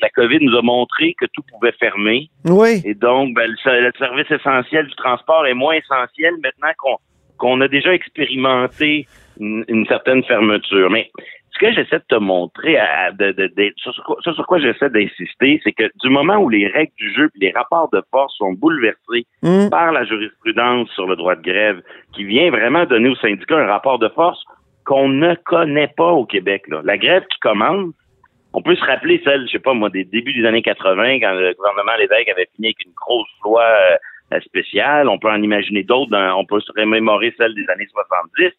La 0.00 0.10
COVID 0.10 0.38
nous 0.42 0.56
a 0.56 0.62
montré 0.62 1.14
que 1.18 1.26
tout 1.32 1.42
pouvait 1.50 1.72
fermer. 1.72 2.28
Oui. 2.44 2.82
Et 2.84 2.94
donc, 2.94 3.34
ben, 3.34 3.48
le, 3.50 3.80
le 3.86 3.92
service 3.98 4.30
essentiel 4.30 4.86
du 4.86 4.94
transport 4.96 5.46
est 5.46 5.54
moins 5.54 5.74
essentiel 5.74 6.34
maintenant 6.42 6.72
qu'on 6.78 6.96
qu'on 7.38 7.60
a 7.60 7.66
déjà 7.66 7.92
expérimenté 7.92 9.06
une, 9.40 9.64
une 9.68 9.86
certaine 9.86 10.22
fermeture. 10.24 10.90
Mais 10.90 11.10
ce 11.54 11.58
que 11.58 11.72
j'essaie 11.72 11.98
de 11.98 12.04
te 12.08 12.14
montrer, 12.16 12.78
à, 12.78 13.12
de, 13.12 13.32
de, 13.32 13.46
de- 13.56 13.72
sur, 13.76 13.92
sur 13.94 14.04
quoi- 14.04 14.16
sur 14.22 14.34
sur 14.34 14.46
quoi 14.46 14.58
j'essaie 14.58 14.88
d'insister, 14.90 15.60
c'est 15.62 15.72
que 15.72 15.84
du 16.02 16.08
moment 16.08 16.36
où 16.36 16.48
les 16.48 16.66
règles 16.68 16.92
du 16.96 17.12
jeu 17.14 17.30
et 17.36 17.46
les 17.46 17.52
rapports 17.52 17.90
de 17.92 18.02
force 18.10 18.34
sont 18.38 18.52
bouleversés 18.52 19.26
Hum. 19.42 19.68
par 19.70 19.92
la 19.92 20.04
jurisprudence 20.04 20.88
sur 20.90 21.06
le 21.06 21.16
droit 21.16 21.34
de 21.36 21.42
grève, 21.42 21.82
qui 22.14 22.24
vient 22.24 22.50
vraiment 22.50 22.84
donner 22.86 23.08
aux 23.10 23.16
syndicats 23.16 23.58
un 23.58 23.66
rapport 23.66 23.98
de 23.98 24.08
force 24.08 24.42
qu'on 24.84 25.08
ne 25.08 25.34
connaît 25.34 25.92
pas 25.96 26.10
au 26.12 26.24
Québec. 26.26 26.64
Là. 26.68 26.80
La 26.84 26.96
grève 26.98 27.24
qui 27.30 27.38
commence, 27.40 27.92
on 28.54 28.62
peut 28.62 28.74
se 28.76 28.84
rappeler 28.84 29.20
celle, 29.24 29.46
je 29.46 29.52
sais 29.52 29.58
pas 29.58 29.74
moi, 29.74 29.90
des 29.90 30.04
débuts 30.04 30.32
des 30.32 30.44
années 30.46 30.62
80, 30.62 31.20
quand 31.20 31.32
le 31.34 31.54
gouvernement 31.54 31.96
Lévesque 31.98 32.28
avait 32.28 32.48
fini 32.56 32.68
avec 32.68 32.84
une 32.84 32.92
grosse 32.94 33.28
loi 33.44 33.62
euh, 34.32 34.40
spéciale. 34.40 35.08
On 35.08 35.18
peut 35.18 35.30
en 35.30 35.42
imaginer 35.42 35.82
d'autres. 35.82 36.10
dans- 36.10 36.38
on 36.38 36.44
peut 36.44 36.60
se 36.60 36.72
remémorer 36.76 37.34
celle 37.38 37.54
des 37.54 37.68
années 37.68 37.86
70. 37.92 38.50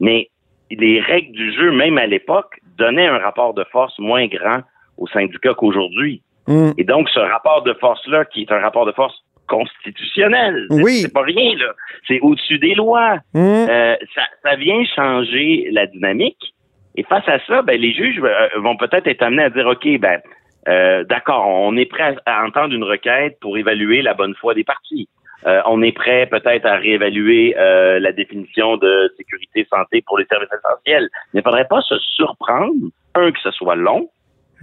Mais 0.00 0.28
les 0.76 1.00
règles 1.00 1.32
du 1.32 1.52
jeu, 1.52 1.72
même 1.72 1.98
à 1.98 2.06
l'époque, 2.06 2.58
donnaient 2.78 3.06
un 3.06 3.18
rapport 3.18 3.54
de 3.54 3.64
force 3.72 3.98
moins 3.98 4.26
grand 4.26 4.60
aux 4.96 5.08
syndicats 5.08 5.54
qu'aujourd'hui. 5.54 6.22
Hum. 6.46 6.72
Et 6.78 6.84
donc, 6.84 7.08
ce 7.10 7.20
rapport 7.20 7.62
de 7.62 7.72
force-là, 7.74 8.24
qui 8.24 8.42
est 8.42 8.52
un 8.52 8.58
rapport 8.58 8.86
de 8.86 8.92
force 8.92 9.14
constitutionnel. 9.46 10.66
Oui. 10.70 11.00
C'est 11.02 11.12
pas 11.12 11.22
rien, 11.22 11.56
là. 11.56 11.72
C'est 12.06 12.20
au-dessus 12.20 12.58
des 12.58 12.74
lois. 12.74 13.18
Hum. 13.34 13.42
Euh, 13.68 13.96
ça, 14.14 14.22
ça 14.42 14.56
vient 14.56 14.82
changer 14.96 15.68
la 15.72 15.86
dynamique. 15.86 16.54
Et 16.96 17.02
face 17.04 17.28
à 17.28 17.38
ça, 17.46 17.62
ben, 17.62 17.80
les 17.80 17.92
juges 17.92 18.20
euh, 18.22 18.48
vont 18.58 18.76
peut-être 18.76 19.06
être 19.06 19.22
amenés 19.22 19.44
à 19.44 19.50
dire, 19.50 19.66
OK, 19.66 19.86
ben, 19.98 20.20
euh, 20.68 21.04
d'accord, 21.04 21.46
on 21.46 21.76
est 21.76 21.86
prêt 21.86 22.16
à, 22.26 22.40
à 22.40 22.46
entendre 22.46 22.74
une 22.74 22.84
requête 22.84 23.38
pour 23.40 23.56
évaluer 23.56 24.02
la 24.02 24.14
bonne 24.14 24.34
foi 24.34 24.54
des 24.54 24.64
partis. 24.64 25.08
Euh, 25.46 25.62
on 25.66 25.82
est 25.82 25.92
prêt 25.92 26.26
peut-être 26.26 26.66
à 26.66 26.76
réévaluer 26.76 27.56
euh, 27.56 27.98
la 27.98 28.12
définition 28.12 28.76
de 28.76 29.12
sécurité 29.16 29.66
santé 29.70 30.02
pour 30.06 30.18
les 30.18 30.26
services 30.26 30.50
essentiels. 30.52 31.08
Il 31.32 31.38
ne 31.38 31.42
faudrait 31.42 31.66
pas 31.66 31.80
se 31.80 31.98
surprendre, 31.98 32.74
un, 33.14 33.32
que 33.32 33.40
ce 33.40 33.50
soit 33.52 33.76
long, 33.76 34.10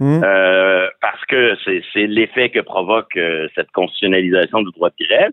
Hum. 0.00 0.22
euh, 0.22 0.86
parce 1.00 1.24
que 1.26 1.56
c'est 1.64 2.06
l'effet 2.06 2.50
que 2.50 2.60
provoque 2.60 3.16
euh, 3.16 3.48
cette 3.56 3.70
constitutionnalisation 3.72 4.62
du 4.62 4.70
droit 4.70 4.90
de 4.90 5.04
grève, 5.04 5.32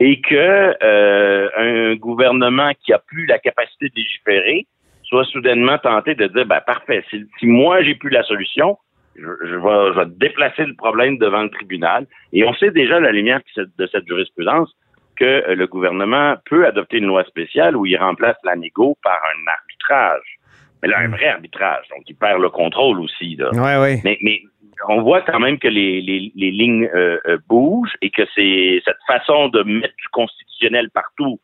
et 0.00 0.20
que 0.20 0.74
euh, 0.82 1.48
un 1.56 1.94
gouvernement 1.94 2.72
qui 2.84 2.92
a 2.92 2.98
plus 2.98 3.26
la 3.26 3.38
capacité 3.38 3.88
de 3.90 3.94
légiférer 3.94 4.66
soit 5.04 5.24
soudainement 5.26 5.78
tenté 5.78 6.16
de 6.16 6.26
dire 6.26 6.46
ben 6.46 6.60
parfait, 6.66 7.04
si, 7.10 7.24
si 7.38 7.46
moi 7.46 7.82
j'ai 7.82 7.94
plus 7.94 8.10
la 8.10 8.24
solution, 8.24 8.76
je, 9.16 9.22
je 9.22 9.54
vais, 9.54 9.92
je 9.94 9.98
vais 9.98 10.06
déplacer 10.16 10.64
le 10.64 10.74
problème 10.74 11.18
devant 11.18 11.42
le 11.42 11.50
tribunal. 11.50 12.06
Et 12.32 12.44
on 12.44 12.54
sait 12.54 12.70
déjà 12.70 12.96
à 12.96 13.00
la 13.00 13.12
lumière 13.12 13.38
de 13.40 13.44
cette- 13.54 13.76
de 13.78 13.86
cette 13.86 14.06
jurisprudence 14.06 14.70
que 15.16 15.24
euh, 15.24 15.54
le 15.54 15.66
gouvernement 15.66 16.36
peut 16.46 16.66
adopter 16.66 16.98
une 16.98 17.06
loi 17.06 17.24
spéciale 17.24 17.76
où 17.76 17.84
il 17.86 17.96
remplace 17.96 18.36
la 18.44 18.56
négo 18.56 18.96
par 19.02 19.18
un 19.32 19.50
arbitrage. 19.50 20.38
Mais 20.82 20.88
là, 20.88 20.98
un 20.98 21.08
vrai 21.08 21.28
arbitrage, 21.28 21.86
donc 21.90 22.02
il 22.08 22.16
perd 22.16 22.40
le 22.42 22.48
contrôle 22.48 22.98
aussi. 23.00 23.36
Là. 23.36 23.50
Ouais, 23.52 23.80
ouais. 23.80 24.00
Mais, 24.04 24.18
mais 24.20 24.42
on 24.88 25.00
voit 25.02 25.20
quand 25.20 25.38
même 25.38 25.58
que 25.58 25.68
les, 25.68 26.00
les, 26.00 26.32
les 26.34 26.50
lignes 26.50 26.88
euh, 26.92 27.18
euh, 27.28 27.38
bougent 27.48 27.94
et 28.02 28.10
que 28.10 28.22
c'est 28.34 28.82
cette 28.84 28.96
façon 29.06 29.48
de 29.48 29.62
mettre 29.62 29.94
du 29.96 30.08
constitutionnel 30.10 30.88
partout, 30.92 31.38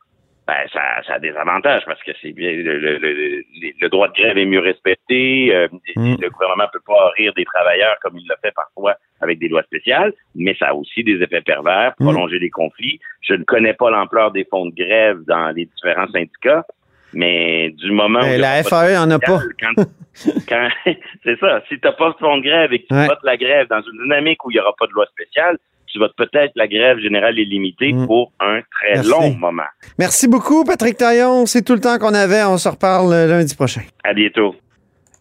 ben, 0.48 0.66
ça, 0.72 0.80
ça 1.06 1.14
a 1.14 1.18
des 1.20 1.36
avantages 1.36 1.84
parce 1.86 2.02
que 2.02 2.10
c'est 2.22 2.32
bien 2.32 2.50
le, 2.52 2.78
le, 2.78 2.96
le, 2.98 3.44
le 3.80 3.88
droit 3.90 4.08
de 4.08 4.14
grève 4.14 4.36
est 4.38 4.46
mieux 4.46 4.58
respecté. 4.60 5.54
euh, 5.54 5.68
Mm. 5.94 6.16
Le 6.20 6.30
gouvernement 6.30 6.64
peut 6.72 6.80
pas 6.86 7.10
rire 7.16 7.32
des 7.36 7.44
travailleurs 7.44 7.96
comme 8.02 8.16
il 8.18 8.26
le 8.26 8.34
fait 8.42 8.52
parfois 8.54 8.94
avec 9.20 9.38
des 9.38 9.48
lois 9.48 9.62
spéciales, 9.64 10.12
mais 10.34 10.54
ça 10.58 10.68
a 10.68 10.74
aussi 10.74 11.04
des 11.04 11.20
effets 11.22 11.42
pervers, 11.42 11.92
Mm. 12.00 12.04
prolonger 12.04 12.38
les 12.38 12.50
conflits. 12.50 12.98
Je 13.20 13.34
ne 13.34 13.44
connais 13.44 13.74
pas 13.74 13.90
l'ampleur 13.90 14.30
des 14.32 14.44
fonds 14.50 14.66
de 14.66 14.74
grève 14.74 15.18
dans 15.26 15.50
les 15.50 15.66
différents 15.66 16.08
syndicats, 16.08 16.64
mais 17.12 17.70
du 17.70 17.90
moment 17.92 18.20
où 18.20 18.22
Ben, 18.22 18.38
y 18.38 18.40
la 18.40 18.62
FAE 18.62 18.96
en 18.98 19.10
a 19.10 19.18
pas. 19.18 19.40
quand, 19.60 19.84
quand- 20.48 20.68
c'est 21.24 21.38
ça. 21.40 21.62
Si 21.68 21.78
t'as 21.80 21.92
pas 21.92 22.10
de 22.10 22.16
fonds 22.18 22.38
de 22.38 22.42
grève 22.42 22.72
et 22.72 22.80
que 22.82 22.86
tu 22.88 22.94
Ouais. 22.94 23.06
votes 23.06 23.22
la 23.22 23.36
grève 23.36 23.66
dans 23.68 23.80
une 23.82 24.02
dynamique 24.04 24.44
où 24.44 24.50
il 24.50 24.54
n'y 24.54 24.60
aura 24.60 24.74
pas 24.78 24.86
de 24.86 24.92
loi 24.92 25.06
spéciale, 25.06 25.58
tu 25.90 25.98
votes 25.98 26.14
peut-être 26.16 26.52
la 26.56 26.66
grève 26.68 26.98
générale 26.98 27.38
illimitée 27.38 27.92
Mm. 27.92 28.06
pour 28.06 28.32
un 28.40 28.60
très 28.70 28.94
Merci. 28.94 29.10
long 29.10 29.34
moment. 29.34 29.62
Merci 29.98 30.28
beaucoup, 30.28 30.64
Patrick 30.64 30.96
Taillon. 30.96 31.46
C'est 31.46 31.62
tout 31.62 31.74
le 31.74 31.80
temps 31.80 31.98
qu'on 31.98 32.14
avait. 32.14 32.42
On 32.44 32.58
se 32.58 32.68
reparle 32.68 33.10
lundi 33.26 33.54
prochain. 33.54 33.82
À 34.04 34.14
bientôt. 34.14 34.54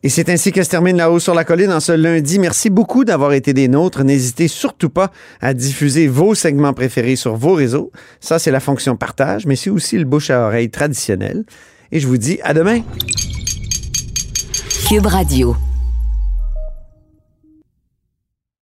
Et 0.04 0.10
c'est 0.10 0.30
ainsi 0.30 0.52
que 0.52 0.62
se 0.64 0.70
termine 0.70 0.96
La 0.96 1.10
Haut 1.12 1.20
sur 1.20 1.34
la 1.34 1.44
Colline 1.44 1.72
en 1.72 1.80
ce 1.80 1.92
lundi. 1.92 2.38
Merci 2.40 2.70
beaucoup 2.70 3.04
d'avoir 3.04 3.34
été 3.34 3.52
des 3.54 3.68
nôtres. 3.68 4.04
N'hésitez 4.04 4.48
surtout 4.48 4.90
pas 4.90 5.12
à 5.42 5.54
diffuser 5.56 6.08
vos 6.08 6.36
segments 6.36 6.74
préférés 6.74 7.16
sur 7.16 7.36
vos 7.36 7.54
réseaux. 7.54 7.92
Ça, 8.20 8.38
c'est 8.38 8.52
la 8.52 8.60
fonction 8.60 8.96
partage, 8.96 9.46
mais 9.48 9.56
c'est 9.56 9.72
aussi 9.72 9.98
le 9.98 10.06
bouche 10.06 10.30
à 10.30 10.46
oreille 10.48 10.70
traditionnel. 10.70 11.44
Et 11.92 12.00
je 12.00 12.08
vous 12.08 12.18
dis 12.18 12.40
à 12.44 12.54
demain. 12.54 12.82
Cube 14.88 15.06
Radio. 15.08 15.56